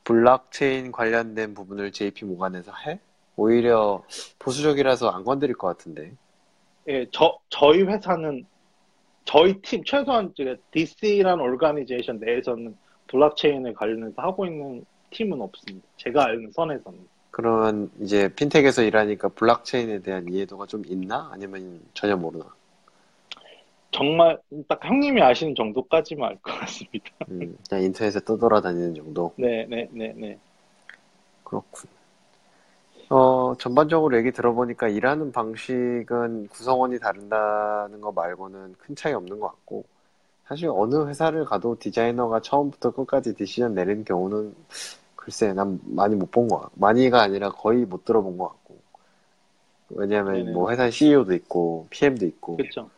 블록체인 0.03 0.91
관련된 0.91 1.53
부분을 1.53 1.91
JP 1.91 2.25
모간에서 2.25 2.73
해? 2.85 2.99
오히려 3.35 4.03
보수적이라서 4.39 5.09
안 5.09 5.23
건드릴 5.23 5.55
것 5.55 5.67
같은데. 5.67 6.13
예, 6.87 7.05
저, 7.11 7.37
저희 7.49 7.83
회사는, 7.83 8.45
저희 9.25 9.61
팀, 9.61 9.83
최소한 9.83 10.33
이제 10.33 10.57
DC라는 10.71 11.43
organization 11.43 12.19
내에서는 12.19 12.75
블록체인을 13.07 13.73
관련해서 13.73 14.21
하고 14.21 14.45
있는 14.45 14.85
팀은 15.11 15.39
없습니다. 15.41 15.87
제가 15.97 16.25
아는 16.25 16.51
선에서는. 16.51 16.99
그러면 17.31 17.89
이제 18.01 18.27
핀텍에서 18.33 18.83
일하니까 18.83 19.29
블록체인에 19.29 19.99
대한 19.99 20.27
이해도가 20.31 20.65
좀 20.65 20.83
있나? 20.85 21.29
아니면 21.31 21.79
전혀 21.93 22.17
모르나? 22.17 22.45
정말 23.91 24.39
딱 24.67 24.83
형님이 24.83 25.21
아시는 25.21 25.55
정도까지만 25.55 26.29
알 26.29 26.35
것 26.41 26.51
같습니다. 26.59 27.09
음, 27.29 27.57
그냥 27.69 27.83
인터넷에 27.83 28.19
떠돌아다니는 28.21 28.95
정도. 28.95 29.33
네, 29.37 29.65
네, 29.69 29.87
네, 29.91 30.13
네. 30.15 30.37
그렇군. 31.43 31.89
어, 33.09 33.55
전반적으로 33.59 34.17
얘기 34.17 34.31
들어보니까 34.31 34.87
일하는 34.87 35.31
방식은 35.33 36.47
구성원이 36.47 36.99
다른다는 36.99 37.99
거 37.99 38.11
말고는 38.13 38.75
큰 38.79 38.95
차이 38.95 39.13
없는 39.13 39.39
것 39.39 39.47
같고, 39.47 39.83
사실 40.47 40.69
어느 40.69 41.07
회사를 41.07 41.45
가도 41.45 41.77
디자이너가 41.79 42.41
처음부터 42.41 42.91
끝까지 42.91 43.35
디시전 43.35 43.75
내리는 43.75 44.05
경우는 44.05 44.55
글쎄, 45.15 45.53
난 45.53 45.79
많이 45.85 46.15
못 46.15 46.31
본 46.31 46.47
것 46.47 46.59
같고, 46.61 46.79
많이가 46.79 47.21
아니라 47.21 47.51
거의 47.51 47.85
못 47.85 48.05
들어본 48.05 48.37
것 48.37 48.49
같고, 48.49 48.77
왜냐면 49.89 50.45
네네. 50.45 50.51
뭐 50.53 50.71
회사 50.71 50.89
CEO도 50.89 51.33
있고, 51.33 51.87
PM도 51.89 52.25
있고, 52.25 52.57
그렇죠. 52.57 52.83
다- 52.83 52.89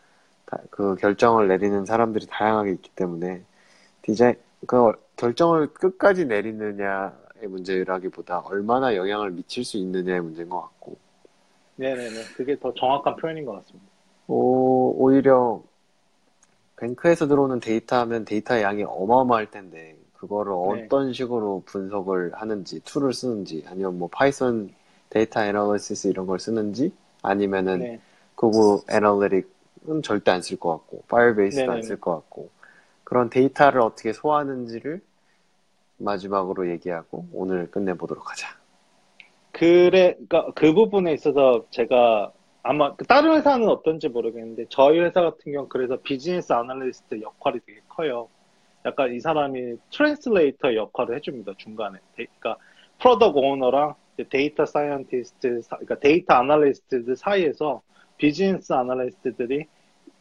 그 0.70 0.96
결정을 0.96 1.48
내리는 1.48 1.86
사람들이 1.86 2.28
다양하게 2.28 2.72
있기 2.72 2.90
때문에 2.96 3.44
디자인 4.02 4.36
그 4.66 4.94
결정을 5.16 5.74
끝까지 5.74 6.26
내리느냐의 6.26 7.48
문제라기보다 7.48 8.40
얼마나 8.40 8.96
영향을 8.96 9.32
미칠 9.32 9.64
수 9.64 9.78
있느냐의 9.78 10.22
문제인 10.22 10.50
것 10.50 10.62
같고 10.62 10.98
네, 11.76 11.96
네, 11.96 12.10
네. 12.10 12.24
그게 12.36 12.58
더 12.60 12.74
정확한 12.74 13.16
표현인 13.16 13.46
것 13.46 13.54
같습니다. 13.54 13.88
오, 14.28 14.94
오히려 14.98 15.62
뱅크에서 16.78 17.28
들어오는 17.28 17.60
데이터 17.60 17.98
하면 17.98 18.26
데이터의 18.26 18.64
양이 18.64 18.84
어마어마할 18.84 19.52
텐데 19.52 19.96
그거를 20.18 20.54
네. 20.54 20.86
어떤 20.86 21.14
식으로 21.14 21.64
분석을 21.66 22.32
하는지 22.34 22.80
tool을 22.82 23.14
쓰는지 23.14 23.64
아니면 23.68 23.98
뭐 23.98 24.10
파이썬 24.12 24.74
data 25.10 25.44
analysis 25.44 26.08
이런 26.08 26.26
걸 26.26 26.40
쓰는지 26.40 26.92
아니면은 27.22 27.80
네. 27.80 28.00
Google 28.36 28.80
Analytic은 28.90 29.53
절대 30.04 30.32
안 30.32 30.40
쓸 30.42 30.58
것 30.60 30.72
같고, 30.72 31.04
Firebase도 31.08 31.72
안. 31.72 31.82
쓸 31.84 32.00
것 32.00 32.14
같고, 32.16 32.50
그런 33.04 33.30
데이터를 33.30 33.82
어떻게 33.82 34.14
소화하는지를 34.14 35.02
마지막으로 35.98 36.70
얘기하고 36.72 37.28
오늘 37.34 37.70
끝내보도록 37.70 38.30
하자. 38.32 38.48
그래, 39.52 40.14
그러니까 40.28 40.52
그 40.56 40.74
부분에 40.74 41.14
있어서 41.14 41.66
제가 41.70 42.32
아마 42.64 42.96
그 42.96 43.06
다른 43.06 43.36
회사는 43.36 43.68
어떤지 43.68 44.08
모르겠는데 44.10 44.66
저희 44.70 45.00
회사 45.00 45.22
같은 45.22 45.52
경우 45.52 45.68
그래서 45.68 45.98
business 45.98 46.52
analyst 46.54 47.22
역할이 47.22 47.60
되게 47.66 47.82
커요. 47.90 48.30
약간 48.86 49.14
이 49.14 49.20
사람이 49.20 49.76
translator 49.92 50.76
역할을 50.76 51.16
해줍니다 51.18 51.54
중간에. 51.58 52.00
데- 52.16 52.26
그러니까 52.40 52.58
product 53.00 53.36
owner랑 53.38 53.96
data 54.30 54.66
scientist, 54.66 55.62
사- 55.62 55.76
그러니까 55.78 56.00
data 56.00 56.34
analyst들 56.36 57.16
사이에서 57.16 57.82
business 58.24 58.72
analyst들이 58.72 59.66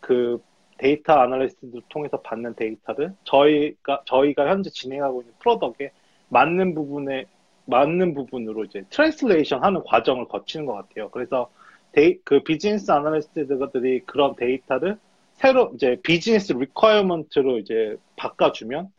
그 0.01 0.43
data 0.77 1.13
analyst를 1.13 1.83
통해서 1.89 2.21
받는 2.21 2.57
데이터를 2.57 3.15
저희가 3.23 4.03
저희가 4.07 4.49
현재 4.49 4.71
진행하고 4.71 5.21
있는 5.21 5.33
product에 5.39 5.93
맞는 6.29 6.75
부분에 6.75 7.27
맞는 7.67 8.15
부분으로 8.15 8.65
이제 8.65 8.83
translation 8.91 9.63
하는 9.63 9.85
과정을 9.85 10.27
거치는 10.27 10.67
것 10.67 10.73
같아요. 10.73 11.11
그래서 11.11 11.49
데이, 11.93 12.19
그 12.25 12.43
business 12.43 12.91
analyst들이 12.91 14.01
그런 14.01 14.35
데이터를 14.35 14.99
새로 15.35 15.71
이제 15.77 15.97
business 16.03 16.55
requirement로 16.55 17.59
이제 17.59 17.97
바꿔주면 18.17 18.91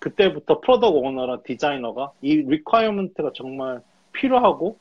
그때부터 0.00 0.60
product 0.60 0.98
owner나 0.98 1.40
디자이너가 1.44 2.12
이 2.20 2.42
requirement가 2.42 3.30
정말 3.34 3.80
필요하고 4.12 4.76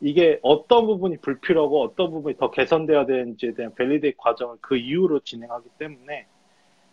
이게 0.00 0.38
어떤 0.42 0.86
부분이 0.86 1.18
불필요하고 1.18 1.82
어떤 1.82 2.10
부분이 2.10 2.36
더 2.36 2.50
개선돼야 2.50 3.06
되는지에 3.06 3.54
대한 3.54 3.74
validate 3.74 4.16
과정을 4.18 4.56
그 4.60 4.76
이후로 4.76 5.20
진행하기 5.20 5.68
때문에 5.78 6.26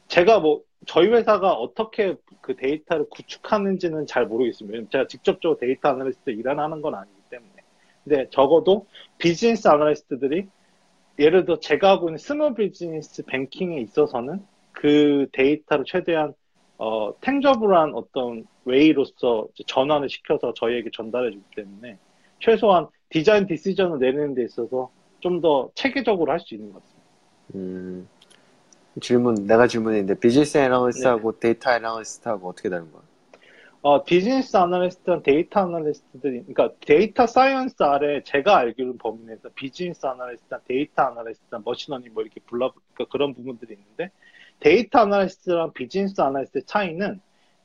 제가 0.08 0.40
뭐 0.40 0.62
저희 0.86 1.08
회사가 1.08 1.54
어떻게 1.54 2.16
그 2.42 2.56
데이터를 2.56 3.06
구축하는지는 3.10 4.08
잘 4.08 4.26
모르겠습니다. 4.26 4.90
제가 4.92 5.08
직접적으로 5.08 5.58
data 5.60 5.90
analyst 5.90 6.32
일을 6.32 6.60
하는 6.60 6.82
건 6.82 6.96
아니기 6.96 7.16
때문에. 7.30 7.52
근데 8.04 8.30
적어도 8.30 8.88
business 9.18 9.68
analyst들이 9.68 10.48
예를 11.20 11.46
들어 11.46 11.60
제가 11.60 11.92
하고 11.92 12.10
있는 12.10 12.18
small 12.18 12.56
business 12.56 13.24
banking에 13.26 13.80
있어서는 13.82 14.44
그 14.72 15.28
데이터를 15.34 15.86
최대한 15.86 16.34
어, 16.78 17.14
tangible한 17.22 17.94
어떤 17.94 18.46
way로서 18.66 19.48
전환을 19.68 20.10
시켜서 20.10 20.52
저희에게 20.54 20.90
전달해 20.92 21.30
주기 21.30 21.44
때문에 21.56 21.98
최소한 22.42 22.88
design 23.10 23.48
decision을 23.48 24.00
내리는 24.00 24.34
데 24.36 24.44
있어서 24.46 24.92
좀 25.22 25.42
더 25.42 25.72
체계적으로 25.76 26.32
할 26.32 26.40
수 26.40 26.56
있는 26.56 26.72
것 26.74 26.82
같습니다. 26.84 27.10
음, 27.56 28.10
질문, 29.02 29.46
내가 29.46 29.68
질문했는데, 29.68 30.20
business 30.20 30.58
analyst하고 30.58 31.40
data 31.40 31.72
analyst하고 31.74 32.50
어떻게 32.50 32.70
다른 32.70 32.92
거야? 32.92 33.04
어, 33.84 34.04
business 34.04 34.56
analyst랑 34.58 35.24
data 35.24 35.62
analyst들이, 35.62 36.44
그러니까 36.46 36.72
data 36.86 37.26
science 37.28 37.82
아래 37.84 38.22
제가 38.24 38.58
알기로는 38.58 38.98
범위 39.00 39.26
내에서 39.26 39.50
business 39.56 40.06
analyst랑 40.06 40.62
data 40.68 41.02
analyst랑 41.04 41.64
machine 41.66 41.88
learning 41.88 42.14
뭐 42.14 42.22
이렇게 42.24 42.40
불러, 42.46 42.74
그러니까 42.94 43.12
그런 43.12 43.34
부분들이 43.34 43.74
있는데, 43.76 44.12
data 44.60 45.00
analyst랑 45.00 45.74
business 45.74 46.22
analyst의 46.22 46.64
차이는 46.66 47.20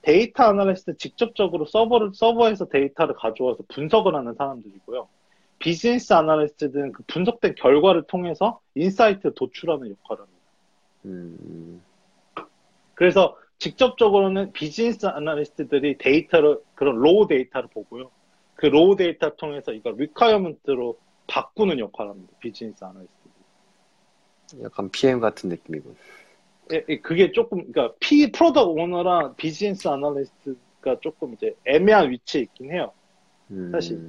data 0.07 0.44
analyst 0.44 0.96
직접적으로 0.97 1.66
서버를, 1.66 2.12
서버에서 2.14 2.66
데이터를 2.66 3.16
가져와서 3.16 3.64
분석을 3.69 4.14
하는 4.14 4.35
사람들이고요. 4.35 5.09
business 5.59 6.12
analyst들은 6.12 6.92
그 6.92 7.03
분석된 7.09 7.57
결과를 7.57 8.05
통해서 8.05 8.61
insight를 8.77 9.35
도출하는 9.35 9.90
역할을 9.90 10.23
합니다. 10.23 10.47
음, 11.07 11.83
그래서 12.95 13.37
직접적으로는 13.59 14.53
business 14.53 15.07
analyst들이 15.07 15.99
데이터를 15.99 16.61
그런 16.77 16.95
raw 16.96 17.27
data를 17.27 17.68
보고요. 17.75 18.12
그 18.55 18.66
raw 18.66 18.94
data 18.94 19.35
통해서 19.35 19.73
이걸 19.73 19.97
requirement로 19.96 20.96
바꾸는 21.27 21.81
역할을 21.81 22.12
합니다. 22.12 22.33
business 22.38 22.85
analyst들이. 22.85 24.62
약간 24.62 24.88
PM 24.88 25.19
같은 25.19 25.49
느낌이군. 25.49 25.97
예, 26.72 26.85
예, 26.88 26.98
그게 26.98 27.33
조금 27.33 27.70
그러니까 27.70 27.94
P 28.00 28.31
product 28.33 28.77
owner랑 28.77 29.35
business 29.37 29.87
analyst가 29.87 31.01
조금 31.00 31.35
이제 31.35 31.55
애매한 31.64 32.11
위치에 32.11 32.42
있긴 32.42 32.72
해요. 32.72 32.92
음, 33.50 33.70
사실. 33.72 34.00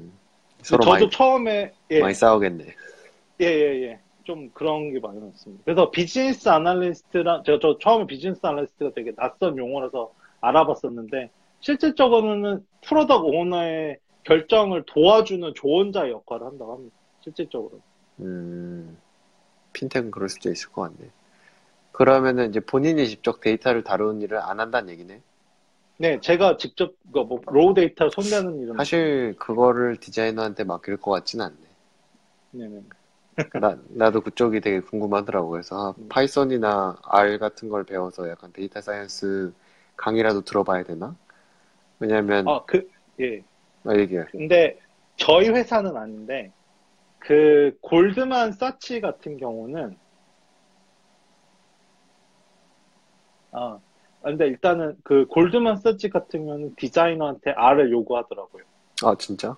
서로 0.64 0.84
저도 0.84 0.92
많이, 0.92 1.10
처음에 1.10 1.72
예, 1.92 2.00
많이 2.00 2.14
싸우겠네. 2.14 2.66
예, 3.42 3.46
예, 3.46 3.84
예. 3.84 4.00
좀 4.24 4.50
그런 4.54 4.92
게 4.92 5.00
많이 5.00 5.20
났습니다. 5.22 5.64
그래서 5.64 5.90
business 5.90 6.50
analyst랑, 6.50 7.44
제가 7.46 7.60
저 7.62 7.78
처음에 7.80 8.08
business 8.08 8.40
analyst가 8.44 8.92
되게 8.94 9.14
낯선 9.16 9.58
용어라서 9.58 10.12
알아봤었는데, 10.42 11.30
실질적으로는 11.62 12.66
product 12.86 13.26
owner의 13.26 14.00
결정을 14.24 14.84
도와주는 14.86 15.54
조언자의 15.56 16.12
역할을 16.12 16.46
한다고 16.46 16.74
합니다. 16.74 16.96
실질적으로. 17.22 17.80
음, 18.20 18.98
fintech은 19.72 20.12
그럴 20.12 20.28
수도 20.28 20.52
있을 20.52 20.72
것 20.72 20.82
같네. 20.82 21.10
그러면은 21.98 22.50
이제 22.50 22.60
본인이 22.60 23.08
직접 23.08 23.42
데이터를 23.42 23.84
다루는 23.84 24.22
일을 24.22 24.38
안 24.38 24.60
한다는 24.60 24.90
얘기네. 24.94 25.20
네, 25.98 26.20
제가 26.22 26.58
직접, 26.58 26.94
그 27.12 27.20
뭐, 27.22 27.42
raw 27.48 27.74
data 27.74 28.08
손대는 28.08 28.60
일은. 28.62 28.78
사실 28.78 29.36
그거를 29.40 29.98
디자이너한테 30.00 30.64
맡길 30.64 30.98
것 30.98 31.10
같진 31.10 31.42
않네. 31.42 31.58
네네. 32.52 32.84
나, 33.60 33.76
나도 33.90 34.22
그쪽이 34.22 34.62
되게 34.62 34.80
궁금하더라고. 34.80 35.50
그래서 35.50 35.90
아, 35.90 35.94
음. 35.98 36.08
Python이나 36.08 36.98
R 37.02 37.40
같은 37.40 37.68
걸 37.70 37.84
배워서 37.84 38.30
약간 38.30 38.54
data 38.54 38.80
science 38.80 39.54
강의라도 39.96 40.42
들어봐야 40.42 40.84
되나? 40.84 41.16
왜냐면, 42.00 42.48
아, 42.48 42.62
그, 42.68 42.88
예. 43.22 43.42
아, 43.86 43.96
얘기해. 43.96 44.26
근데 44.32 44.78
저희 45.16 45.50
회사는 45.50 45.98
아닌데 45.98 46.52
그 47.18 47.76
골드만 47.82 48.52
사치 48.52 49.02
같은 49.02 49.38
경우는 49.38 49.98
아 53.52 53.80
근데 54.22 54.48
일단은 54.48 54.98
그 55.04 55.26
골드만 55.28 55.78
사치 55.78 56.10
같은 56.10 56.46
경우는 56.46 56.76
디자이너한테 56.76 57.52
R을 57.52 57.92
요구하더라고요. 57.92 58.64
아, 59.04 59.16
진짜? 59.18 59.56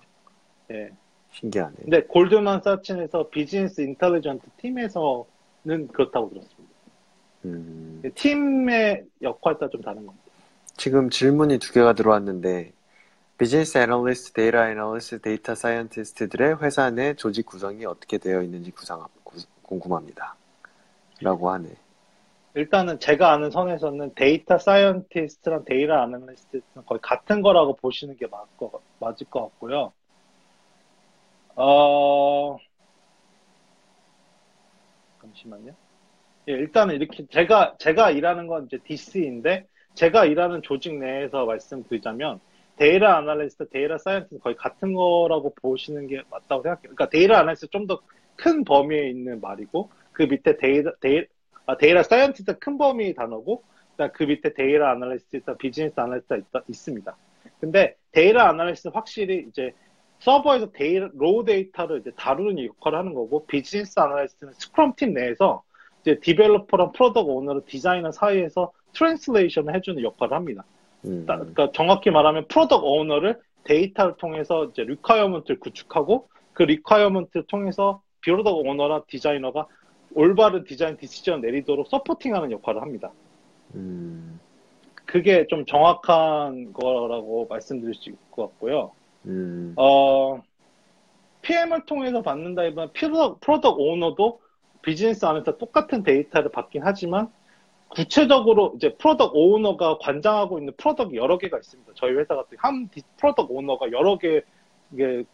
예. 0.70 0.90
신기하네. 1.32 1.74
근데 1.82 2.02
골드만 2.02 2.60
사치에서 2.62 3.28
비즈니스 3.30 3.80
인텔리전트 3.80 4.46
팀에서는 4.58 5.88
그렇다고 5.92 6.28
들었습니다. 6.30 6.74
음, 7.46 8.02
팀의 8.14 9.06
역할에 9.22 9.56
따라 9.58 9.70
좀 9.70 9.80
다른 9.80 10.04
겁니다. 10.04 10.24
지금 10.76 11.10
질문이 11.10 11.58
두 11.58 11.72
개가 11.72 11.94
들어왔는데, 11.94 12.72
business 13.38 13.78
analyst, 13.78 14.32
data 14.32 14.68
analyst, 14.68 15.20
data 15.20 15.54
scientist들의 15.54 16.62
회사 16.62 16.90
내 16.90 17.14
조직 17.14 17.46
구성이 17.46 17.86
어떻게 17.86 18.18
되어 18.18 18.42
있는지 18.42 18.70
구상, 18.70 19.02
구- 19.24 19.38
궁금합니다. 19.62 20.36
라고 21.20 21.50
하네. 21.50 21.68
일단은 22.54 22.98
제가 23.00 23.32
아는 23.32 23.50
선에서는 23.50 24.14
data 24.14 24.58
scientist랑 24.58 25.64
data 25.64 25.94
analyst는 25.94 26.62
거의 26.86 27.00
같은 27.02 27.42
거라고 27.42 27.76
보시는 27.76 28.16
게 28.16 28.26
맞, 28.28 28.46
거, 28.56 28.82
맞을 28.98 29.26
것 29.28 29.42
같고요. 29.42 29.92
어, 31.54 32.58
잠시만요. 35.20 35.72
예, 36.48 36.52
일단은 36.54 36.96
이렇게 36.96 37.26
제가 37.28 37.76
제가 37.78 38.10
일하는 38.12 38.46
건 38.46 38.66
이제 38.66 38.78
DC인데 38.84 39.66
제가 39.94 40.26
일하는 40.26 40.62
조직 40.62 40.98
내에서 40.98 41.46
말씀드리자면 41.46 42.40
data 42.76 43.06
analyst, 43.06 43.68
data 43.70 43.98
scientist 43.98 44.40
거의 44.42 44.56
같은 44.56 44.94
거라고 44.94 45.54
보시는 45.56 46.08
게 46.08 46.22
맞다고 46.30 46.62
생각해요. 46.62 46.80
그러니까 46.82 47.10
data 47.10 47.34
analyst 47.34 47.68
좀 47.70 47.86
더 47.86 48.00
큰 48.36 48.64
범위에 48.64 49.10
있는 49.10 49.40
말이고 49.40 49.90
그 50.12 50.22
밑에 50.24 50.56
데이터 50.58 50.92
데이 51.00 51.26
아, 51.66 51.76
data 51.76 52.02
scientist 52.02 52.58
큰 52.58 52.78
범위 52.78 53.14
단어고 53.14 53.62
그 54.14 54.22
밑에 54.24 54.54
data 54.54 54.84
analyst, 54.86 55.42
business 55.58 55.92
analyst가 56.00 56.36
있다, 56.36 56.62
있습니다. 56.68 57.16
근데 57.60 57.96
data 58.12 58.40
analyst 58.40 58.88
확실히 58.88 59.46
이제 59.48 59.72
서버에서 60.20 60.72
데이터, 60.72 61.08
raw 61.14 61.44
data를 61.44 62.00
이제 62.00 62.10
다루는 62.16 62.64
역할을 62.64 62.98
하는 62.98 63.14
거고 63.14 63.46
business 63.46 63.98
analyst는 64.00 64.54
scrum 64.54 64.94
team 64.96 65.12
내에서 65.14 65.62
이제 66.00 66.18
developer랑 66.18 66.92
product 66.92 67.30
owner랑 67.30 67.62
디자이너 67.66 68.10
사이에서 68.12 68.72
translation을 68.94 69.74
해주는 69.74 70.02
역할을 70.02 70.34
합니다. 70.34 70.64
음, 71.04 71.24
따- 71.26 71.36
그러니까 71.36 71.70
정확히 71.72 72.10
말하면 72.10 72.48
product 72.48 72.84
owner를 72.84 73.38
데이터를 73.64 74.14
통해서 74.16 74.64
이제 74.64 74.82
requirement를 74.82 75.60
구축하고 75.60 76.28
그 76.54 76.62
requirement를 76.62 77.46
통해서 77.46 78.02
product 78.22 78.66
owner랑 78.68 79.02
디자이너가 79.08 79.66
올바른 80.14 80.64
design 80.64 80.96
decision 80.96 81.40
내리도록 81.40 81.88
supporting하는 81.88 82.50
역할을 82.52 82.82
합니다. 82.82 83.10
음, 83.74 84.40
그게 85.04 85.46
좀 85.46 85.64
정확한 85.66 86.72
거라고 86.72 87.46
말씀드릴 87.48 87.94
수 87.94 88.10
있을 88.10 88.18
것 88.30 88.42
같고요. 88.48 88.92
음, 89.26 89.74
어, 89.76 90.40
PM을 91.42 91.86
통해서 91.86 92.22
받는다기보다 92.22 92.92
product, 93.40 93.78
owner도 93.80 94.40
비즈니스 94.82 95.24
안에서 95.24 95.56
똑같은 95.58 96.02
데이터를 96.02 96.50
받긴 96.50 96.82
하지만 96.84 97.28
구체적으로 97.88 98.72
이제 98.76 98.94
product 98.94 99.34
owner가 99.34 99.98
관장하고 99.98 100.58
있는 100.58 100.72
product이 100.76 101.16
여러 101.16 101.38
개가 101.38 101.58
있습니다. 101.58 101.92
저희 101.96 102.12
회사 102.12 102.36
같은 102.36 102.56
한 102.60 102.88
디- 102.88 103.02
product 103.16 103.50
owner가 103.50 103.90
여러 103.90 104.16
개 104.18 104.42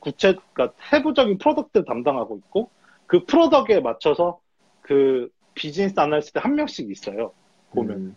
구체 0.01 0.35
그러니까 0.53 0.75
세부적인 0.91 1.39
product를 1.39 1.85
담당하고 1.85 2.37
있고 2.39 2.71
그 3.07 3.25
product에 3.25 3.81
맞춰서 3.81 4.41
그 4.87 5.29
business 5.55 5.99
analyst 5.99 6.39
한 6.39 6.55
명씩 6.55 6.91
있어요. 6.91 7.33
보면 7.73 7.97
음, 7.97 8.17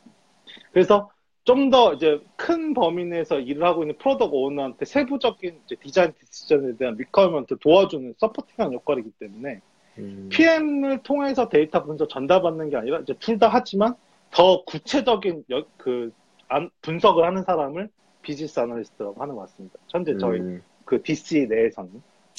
그래서 0.72 1.10
좀 1.46 1.72
더 1.72 1.94
이제 1.94 2.22
큰 2.36 2.74
범위 2.76 3.06
내에서 3.06 3.40
일을 3.40 3.64
하고 3.64 3.82
있는 3.84 3.98
product 3.98 4.36
owner한테 4.36 4.86
세부적인 4.86 5.62
이제 5.66 5.76
design 5.82 6.14
decision에 6.14 6.76
대한 6.78 6.96
requirement 6.96 7.58
도와주는 7.60 8.14
supporting하는 8.20 8.74
역할이기 8.76 9.12
때문에 9.20 9.62
음, 9.98 10.30
PM을 10.32 11.02
통해서 11.02 11.50
데이터 11.50 11.84
분석 11.84 12.08
전달받는 12.10 12.70
게 12.70 12.78
아니라 12.78 13.00
이제 13.00 13.14
둘 13.20 13.40
다 13.40 13.48
하지만 13.50 13.96
더 14.32 14.64
구체적인 14.66 15.46
여- 15.52 15.66
그 15.78 16.12
안- 16.50 16.70
분석을 16.84 17.24
하는 17.26 17.42
사람을 17.44 17.90
business 18.22 18.60
analyst라고 18.60 19.20
하는 19.20 19.34
것 19.34 19.42
같습니다. 19.42 19.80
현재 19.90 20.18
저희 20.18 20.40
음. 20.42 20.62
그 20.86 21.02
DC 21.02 21.48
내에서는 21.50 21.90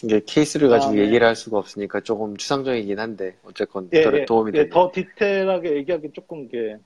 이게 0.03 0.21
케이스를 0.25 0.69
가지고 0.69 0.93
그다음에- 0.95 0.99
얘기를 1.07 1.27
할 1.27 1.37
수가 1.37 1.59
없으니까 1.59 2.01
조금 2.01 2.37
추상적이긴 2.37 2.99
한데 2.99 3.37
어쨌건 3.45 3.89
예, 3.93 4.03
도- 4.03 4.19
예, 4.19 4.25
도움이 4.25 4.53
예, 4.55 4.59
되네. 4.61 4.71
더 4.71 4.91
디테일하게 4.93 5.77
얘기하기 5.77 6.11
조금 6.13 6.45
이게 6.45 6.79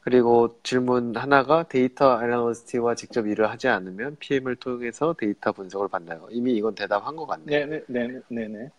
그리고 0.00 0.58
질문 0.64 1.14
하나가 1.14 1.62
data 1.62 2.20
analyst와 2.24 2.96
직접 2.96 3.24
일을 3.28 3.48
하지 3.48 3.68
않으면 3.68 4.16
PM을 4.18 4.56
통해서 4.56 5.14
데이터 5.16 5.52
분석을 5.52 5.86
받나요? 5.88 6.26
이미 6.30 6.54
이건 6.54 6.74
대답한 6.74 7.14
것 7.14 7.26
같네. 7.26 7.44
네네 7.66 7.82
네 7.86 8.06
네 8.08 8.20
네 8.28 8.48
네. 8.48 8.70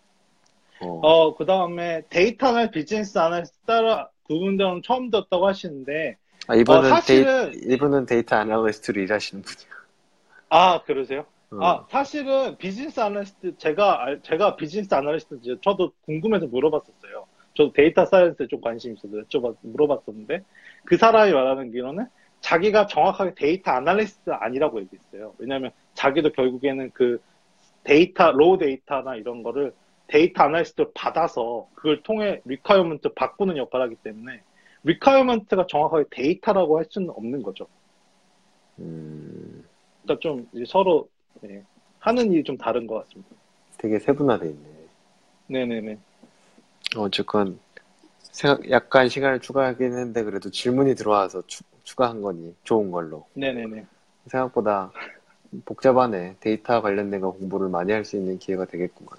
어, 0.80 1.00
어, 1.02 1.34
그 1.34 1.46
다음에 1.46 2.02
데이터나 2.10 2.68
business 2.70 3.16
analyst 3.16 3.56
따라 3.64 4.10
구분되는 4.24 4.82
처음 4.84 5.08
듣었다고 5.10 5.46
하시는데, 5.46 6.16
아, 6.48 6.54
이분은 6.56 6.80
어, 6.92 6.96
사실은- 6.96 7.52
데이, 7.52 7.72
이분은 7.72 8.06
data 8.06 8.36
analyst로 8.40 9.00
일하시는 9.00 9.42
분이야. 9.42 9.74
아, 10.50 10.82
그러세요? 10.82 11.24
어, 11.56 11.66
아, 11.66 11.86
사실은 11.88 12.56
business 12.58 12.98
analyst, 13.00 13.56
제가, 13.56 14.02
알- 14.04 14.20
제가 14.22 14.56
business 14.56 14.92
analyst, 14.94 15.40
저도 15.62 15.92
궁금해서 16.02 16.46
물어봤었어요. 16.48 17.26
저도 17.54 17.72
data 17.72 18.04
science에 18.06 18.48
좀 18.48 18.60
관심이 18.60 18.94
있어서 18.94 19.16
여쭤봤, 19.18 19.56
물어봤었는데, 19.62 20.44
그 20.84 20.96
사람이 20.96 21.32
말하는 21.32 21.70
기로는 21.70 22.06
자기가 22.40 22.86
정확하게 22.86 23.34
data 23.36 23.70
analyst 23.70 24.30
아니라고 24.30 24.80
얘기했어요. 24.82 25.34
왜냐면 25.38 25.70
자기도 25.94 26.32
결국에는 26.32 26.90
그 26.92 27.22
데이터, 27.84 28.32
raw 28.32 28.58
데이터나 28.58 29.16
이런 29.16 29.42
거를 29.42 29.74
데이터 30.08 30.44
analyst를 30.44 30.90
받아서 30.94 31.68
그걸 31.74 32.02
통해 32.02 32.40
requirement 32.44 33.14
바꾸는 33.14 33.56
역할을 33.58 33.86
하기 33.86 33.96
때문에 33.96 34.42
requirement가 34.84 35.66
정확하게 35.68 36.04
데이터라고 36.10 36.78
할 36.78 36.86
수는 36.90 37.10
없는 37.10 37.42
거죠. 37.42 37.68
음, 38.78 39.64
그러니까 40.02 40.20
좀 40.20 40.46
서로 40.66 41.08
예, 41.44 41.62
하는 41.98 42.32
일이 42.32 42.44
좀 42.44 42.56
다른 42.56 42.86
것 42.86 43.02
같습니다. 43.04 43.30
되게 43.78 43.98
세분화돼 43.98 44.46
있네. 44.46 44.68
네네네. 45.48 45.98
어쨌건 46.96 47.58
생각, 48.22 48.68
약간 48.70 49.08
시간을 49.08 49.40
추가하긴 49.40 49.86
했는데 49.86 50.22
그래도 50.22 50.50
질문이 50.50 50.94
들어와서 50.94 51.42
추, 51.46 51.62
추가한 51.82 52.22
거니 52.22 52.54
좋은 52.64 52.90
걸로. 52.90 53.26
네네네. 53.34 53.84
생각보다 54.26 54.90
복잡하네. 55.64 56.36
데이터 56.40 56.80
관련된 56.80 57.20
거 57.20 57.32
공부를 57.32 57.68
많이 57.68 57.92
할 57.92 58.04
수 58.04 58.16
있는 58.16 58.38
기회가 58.38 58.64
되겠구만. 58.64 59.12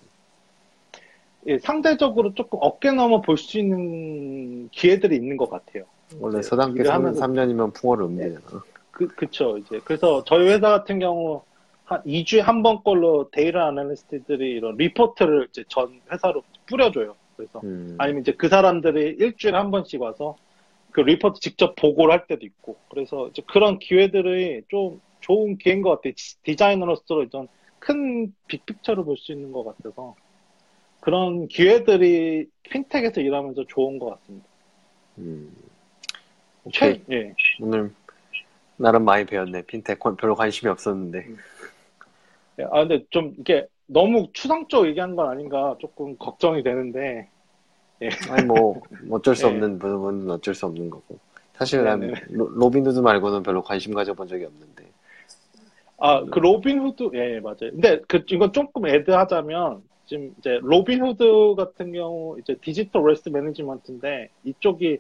예, 1.48 1.60
상대적으로 1.60 2.34
조금 2.34 2.58
어깨 2.62 2.92
넘어 2.92 3.22
볼 3.22 3.38
수 3.38 3.60
있는 3.60 4.68
기회들이 4.70 5.16
있는 5.16 5.38
것 5.38 5.50
같아요. 5.50 5.84
원래 6.20 6.38
네, 6.38 6.42
서당개 6.42 6.80
일을 6.80 6.86
3, 6.92 7.04
하면서- 7.06 7.20
3년이면 7.20 7.74
풍월을 7.74 8.06
읊잖아. 8.06 8.64
그, 8.92 9.08
그쵸, 9.08 9.58
이제. 9.58 9.80
그래서 9.84 10.24
저희 10.24 10.48
회사 10.48 10.70
같은 10.70 10.98
경우, 11.00 11.44
한 11.86 12.02
2주에 12.04 12.40
한 12.42 12.64
번 12.64 12.84
꼴로 12.84 13.30
데이터 13.32 13.60
analyst들이 13.60 14.52
이런 14.52 14.76
리포트를 14.78 15.48
이제 15.50 15.64
전 15.68 16.02
회사로 16.12 16.44
뿌려줘요. 16.66 17.16
그래서, 17.38 17.62
음, 17.64 17.96
아니면 18.00 18.22
이제 18.22 18.32
그 18.34 18.48
사람들이 18.50 19.18
일주일에 19.20 19.58
한 19.58 19.70
번씩 19.72 20.02
와서 20.02 20.36
그 20.92 21.02
리포트 21.02 21.40
직접 21.42 21.76
보고를 21.76 22.12
할 22.14 22.26
때도 22.28 22.46
있고. 22.46 22.78
그래서 22.90 23.28
이제 23.28 23.42
그런 23.48 23.78
기회들이 23.80 24.64
좀 24.70 25.00
좋은 25.20 25.58
기회인 25.58 25.82
것 25.82 25.90
같아요. 25.92 26.14
디- 26.16 26.42
디자이너로서 26.44 27.24
이런 27.24 27.48
큰 27.80 28.34
빅픽처를 28.48 29.04
볼 29.04 29.18
수 29.18 29.32
있는 29.34 29.52
것 29.52 29.64
같아서. 29.64 30.16
그런 31.02 31.48
기회들이 31.48 32.48
핀텍에서 32.64 33.22
일하면서 33.22 33.66
좋은 33.68 34.00
것 34.00 34.12
같습니다. 34.22 34.48
음. 35.20 35.54
오케이. 36.64 37.02
최, 37.08 37.16
예. 37.16 37.36
오늘 37.60 37.92
나름 38.78 39.06
많이 39.06 39.26
배웠네. 39.26 39.64
핀텍 39.64 40.00
관- 40.00 40.16
별로 40.16 40.34
관심이 40.36 40.70
없었는데. 40.72 41.20
예, 41.30 41.36
아, 42.72 42.86
근데 42.88 43.06
좀 43.10 43.34
이게 43.40 43.68
너무 43.88 44.30
추상적 44.34 44.88
얘기한 44.88 45.16
건 45.16 45.30
아닌가 45.30 45.76
조금 45.80 46.18
걱정이 46.18 46.64
되는데, 46.64 47.30
아니 48.28 48.44
뭐 48.46 48.82
어쩔 49.12 49.36
수 49.36 49.48
네. 49.48 49.48
없는 49.48 49.80
부분은 49.80 50.30
어쩔 50.32 50.56
수 50.56 50.66
없는 50.66 50.90
거고. 50.90 51.20
사실 51.54 51.84
네, 51.84 51.84
난 51.84 52.12
네. 52.12 52.14
로- 52.30 52.50
로빈 52.50 52.86
후드 52.86 53.00
말고는 53.00 53.44
별로 53.44 53.62
관심 53.64 53.94
가져본 53.94 54.28
적이 54.28 54.46
없는데. 54.46 54.92
아, 55.98 56.26
그 56.30 56.40
로빈 56.40 56.80
후드, 56.80 57.10
예, 57.16 57.36
예, 57.36 57.40
맞아요. 57.40 57.72
근데 57.72 58.02
그, 58.08 58.24
이건 58.30 58.52
조금 58.54 58.86
add하자면, 58.88 59.84
지금 60.06 60.34
이제 60.38 60.60
로빈 60.62 61.02
후드 61.04 61.56
같은 61.56 61.92
경우 61.94 62.38
이제 62.40 62.56
디지털 62.62 63.04
wealth 63.04 63.30
management인데, 63.30 64.30
이쪽이 64.44 65.00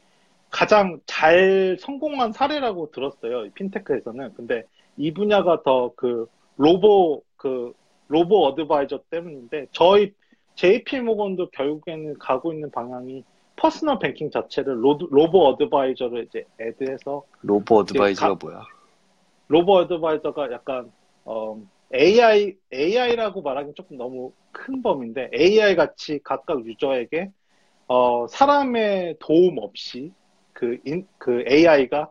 가장 0.49 0.99
잘 1.05 1.77
성공한 1.79 2.31
사례라고 2.31 2.91
들었어요. 2.91 3.45
이 3.45 3.49
핀테크에서는. 3.51 4.33
근데 4.35 4.63
이 4.95 5.13
분야가 5.13 5.63
더 5.63 5.93
그 5.97 6.27
robo, 6.57 7.23
그 7.45 7.73
robo 8.07 8.43
advisor 8.47 9.03
때문인데, 9.11 9.67
저희 9.71 10.13
JP 10.55 11.01
모건도 11.01 11.51
결국에는 11.51 12.17
가고 12.17 12.51
있는 12.51 12.71
방향이 12.71 13.23
personal 13.55 13.99
banking 13.99 14.31
자체를 14.31 14.83
로, 14.83 14.97
robo 15.11 15.45
advisor를 15.49 16.25
이제 16.25 16.43
add해서 16.59 17.23
robo 17.43 17.77
advisor가 17.77 18.27
가- 18.29 18.39
뭐야? 18.41 18.63
robo 19.47 19.73
advisor가 19.73 20.51
약간 20.51 20.91
어, 21.23 21.61
AI 21.93 22.55
AI라고 22.73 23.43
말하기 23.43 23.73
조금 23.75 23.97
너무 23.97 24.31
큰 24.51 24.81
범위인데 24.81 25.29
AI 25.37 25.75
같이 25.75 26.19
각각 26.23 26.65
user에게 26.65 27.29
어, 27.87 28.25
사람의 28.27 29.17
도움 29.19 29.59
없이 29.59 30.11
그, 30.53 30.79
인, 30.83 31.07
그 31.19 31.43
AI가 31.47 32.09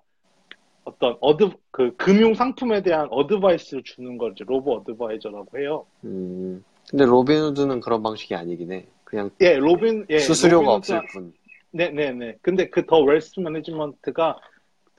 어떤 0.84 1.16
ad 1.20 1.50
그 1.70 1.94
금융 1.96 2.34
상품에 2.34 2.82
대한 2.82 3.08
advice를 3.10 3.82
주는 3.84 4.18
걸 4.18 4.32
이제 4.32 4.44
robo 4.46 4.74
advisor라고 4.76 5.58
해요. 5.58 5.86
음, 6.04 6.62
근데 6.90 7.04
Robinhood는 7.06 7.80
그런 7.80 8.02
방식이 8.02 8.34
아니긴 8.34 8.72
해. 8.72 8.86
그냥 9.04 9.30
예, 9.40 9.56
Robin 9.56 10.06
예, 10.10 10.18
수수료가 10.18 10.72
없을 10.74 11.00
뿐. 11.12 11.32
네 11.70 11.90
네 11.90 12.12
네. 12.12 12.36
근데 12.42 12.68
그 12.68 12.84
더 12.86 13.00
wealth 13.00 13.40
management가 13.40 14.38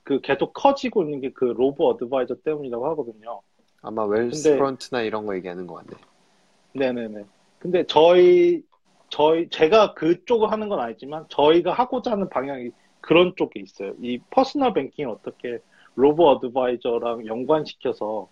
그 0.04 0.20
계속 0.20 0.52
커지고 0.52 1.02
있는 1.04 1.20
게 1.20 1.30
그 1.32 1.44
robo 1.46 1.88
advisor 1.90 2.34
때문이라고 2.44 2.86
하거든요. 2.90 3.40
아마 3.82 4.04
Wealth 4.04 4.42
근데- 4.42 4.58
front나 4.58 5.02
이런 5.02 5.24
거 5.26 5.36
얘기하는 5.36 5.66
것 5.66 5.74
같네. 5.76 5.90
네 6.74 6.92
네 6.92 7.08
네. 7.08 7.24
근데 7.58 7.84
저희, 7.86 8.62
저희, 9.08 9.48
제가 9.48 9.94
그쪽을 9.94 10.50
하는 10.50 10.68
건 10.68 10.80
아니지만 10.80 11.24
저희가 11.28 11.72
하고자 11.72 12.10
하는 12.12 12.28
방향이 12.28 12.70
그런 13.00 13.32
쪽에 13.36 13.60
있어요. 13.60 13.92
이 14.02 14.18
personal 14.30 14.74
banking을 14.74 15.10
어떻게 15.10 15.58
robo 15.96 16.28
advisor랑 16.30 17.26
연관시켜서 17.26 18.28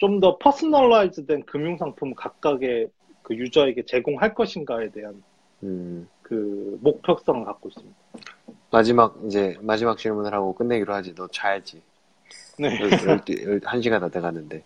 좀 0.00 0.20
더 0.20 0.38
personalize 0.38 1.26
된 1.26 1.44
금융 1.46 1.76
상품을 1.78 2.14
각각의 2.16 2.88
그 3.22 3.36
user에게 3.36 3.84
제공할 3.86 4.34
것인가에 4.34 4.90
대한 4.90 5.22
음, 5.62 6.08
그 6.22 6.78
목표성을 6.82 7.44
갖고 7.44 7.68
있습니다. 7.68 7.96
마지막, 8.70 9.18
이제, 9.26 9.56
마지막 9.62 9.98
질문을 9.98 10.34
하고 10.34 10.54
끝내기로 10.54 10.92
하지. 10.92 11.14
너 11.14 11.28
자야지. 11.28 11.82
네. 12.58 12.78
한 13.64 13.82
시간 13.82 14.00
다 14.00 14.08
돼가는데. 14.08 14.64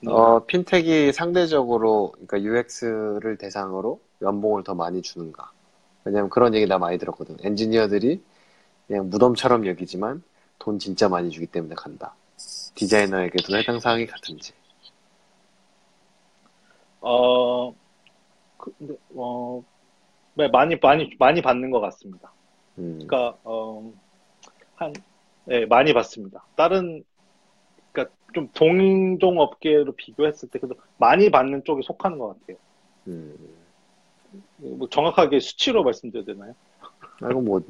네. 0.00 0.10
어, 0.10 0.44
fintech이 0.46 1.12
상대적으로, 1.12 2.12
그러니까 2.26 2.42
UX를 2.42 3.36
대상으로 3.38 4.00
연봉을 4.22 4.64
더 4.64 4.74
많이 4.74 5.02
주는가? 5.02 5.50
왜냐면 6.04 6.30
그런 6.30 6.54
얘기 6.54 6.66
나 6.66 6.78
많이 6.78 6.98
들었거든. 6.98 7.36
엔지니어들이 7.42 8.22
그냥 8.88 9.10
무덤처럼 9.10 9.66
여기지만 9.66 10.22
돈 10.62 10.78
진짜 10.78 11.08
많이 11.08 11.28
주기 11.28 11.46
때문에 11.46 11.74
간다. 11.74 12.14
디자이너에게도 12.76 13.56
해당 13.56 13.80
사항이 13.80 14.06
같은지. 14.06 14.52
어, 17.00 17.72
그, 18.56 18.72
근데, 18.78 18.94
어, 19.16 19.64
네, 20.34 20.46
많이, 20.46 20.76
많이, 20.76 21.10
많이 21.18 21.42
받는 21.42 21.72
것 21.72 21.80
같습니다. 21.80 22.32
음, 22.78 23.04
그러니까 23.04 23.36
어, 23.42 23.92
한 24.76 24.92
네, 25.46 25.66
많이 25.66 25.92
받습니다. 25.92 26.44
다른 26.54 27.02
그러니까 27.90 28.14
좀 28.32 28.48
동종 28.54 29.40
업계로 29.40 29.92
비교했을 29.96 30.48
때 30.48 30.60
그래도 30.60 30.80
많이 30.96 31.28
받는 31.32 31.64
쪽에 31.64 31.82
속하는 31.82 32.18
것 32.18 32.38
같아요. 32.38 32.56
음. 33.08 33.36
뭐 34.58 34.88
정확하게 34.88 35.40
수치로 35.40 35.82
말씀드려야 35.82 36.24
되나요? 36.24 36.54
아이고 37.24 37.40
뭐 37.40 37.60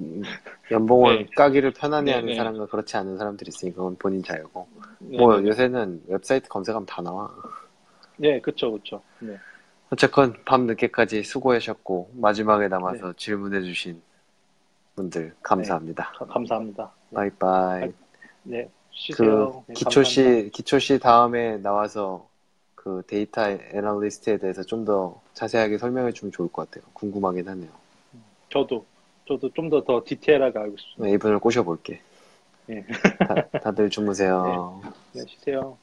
연봉을 0.70 1.18
네. 1.18 1.26
까기를 1.36 1.72
편안해 1.72 2.04
네, 2.04 2.12
하는 2.14 2.26
네. 2.28 2.34
사람과 2.36 2.66
그렇지 2.66 2.96
않은 2.96 3.18
사람들이 3.18 3.48
있으니까 3.48 3.76
그건 3.78 3.96
본인 3.96 4.22
자유고. 4.22 4.68
네, 5.00 5.18
뭐 5.18 5.38
네, 5.40 5.48
요새는 5.48 6.04
웹사이트 6.08 6.48
검색하면 6.48 6.86
다 6.86 7.02
나와. 7.02 7.30
네, 8.16 8.40
그렇죠, 8.40 8.70
그렇죠. 8.72 9.02
네, 9.20 9.36
어쨌건 9.90 10.34
밤 10.44 10.66
늦게까지 10.66 11.22
수고하셨고 11.24 12.10
마지막에 12.14 12.68
남아서 12.68 13.12
질문해 13.14 13.62
주신 13.62 14.00
분들 14.96 15.34
감사합니다. 15.42 16.12
가- 16.18 16.26
감사합니다. 16.26 16.90
네, 17.10 17.16
바이바이. 17.16 17.92
네, 18.44 18.64
그 18.64 18.70
쉬세요. 18.92 19.64
네, 19.66 19.74
기초 19.74 20.02
씨 20.02 20.20
감사합니다. 20.22 20.50
기초 20.52 20.78
씨 20.78 20.98
다음에 20.98 21.56
나와서 21.58 22.28
그 22.74 23.02
데이터 23.06 23.48
analyst에 23.48 24.38
대해서 24.38 24.62
좀 24.62 24.84
더 24.84 25.20
자세하게 25.34 25.78
설명해 25.78 26.12
주면 26.12 26.32
좋을 26.32 26.48
것 26.50 26.68
같아요. 26.70 26.84
궁금하긴 26.94 27.48
하네요. 27.48 27.70
저도 28.50 28.84
저도 29.26 29.50
좀더더 29.52 30.02
디테일하게 30.04 30.58
알고 30.58 30.76
싶습니다. 30.76 31.04
네, 31.04 31.12
이분을 31.14 31.38
꼬셔볼게. 31.38 32.00
네. 32.66 32.84
다, 33.18 33.48
다들 33.60 33.90
주무세요. 33.90 34.80
네, 35.12 35.22
쉬세요. 35.26 35.78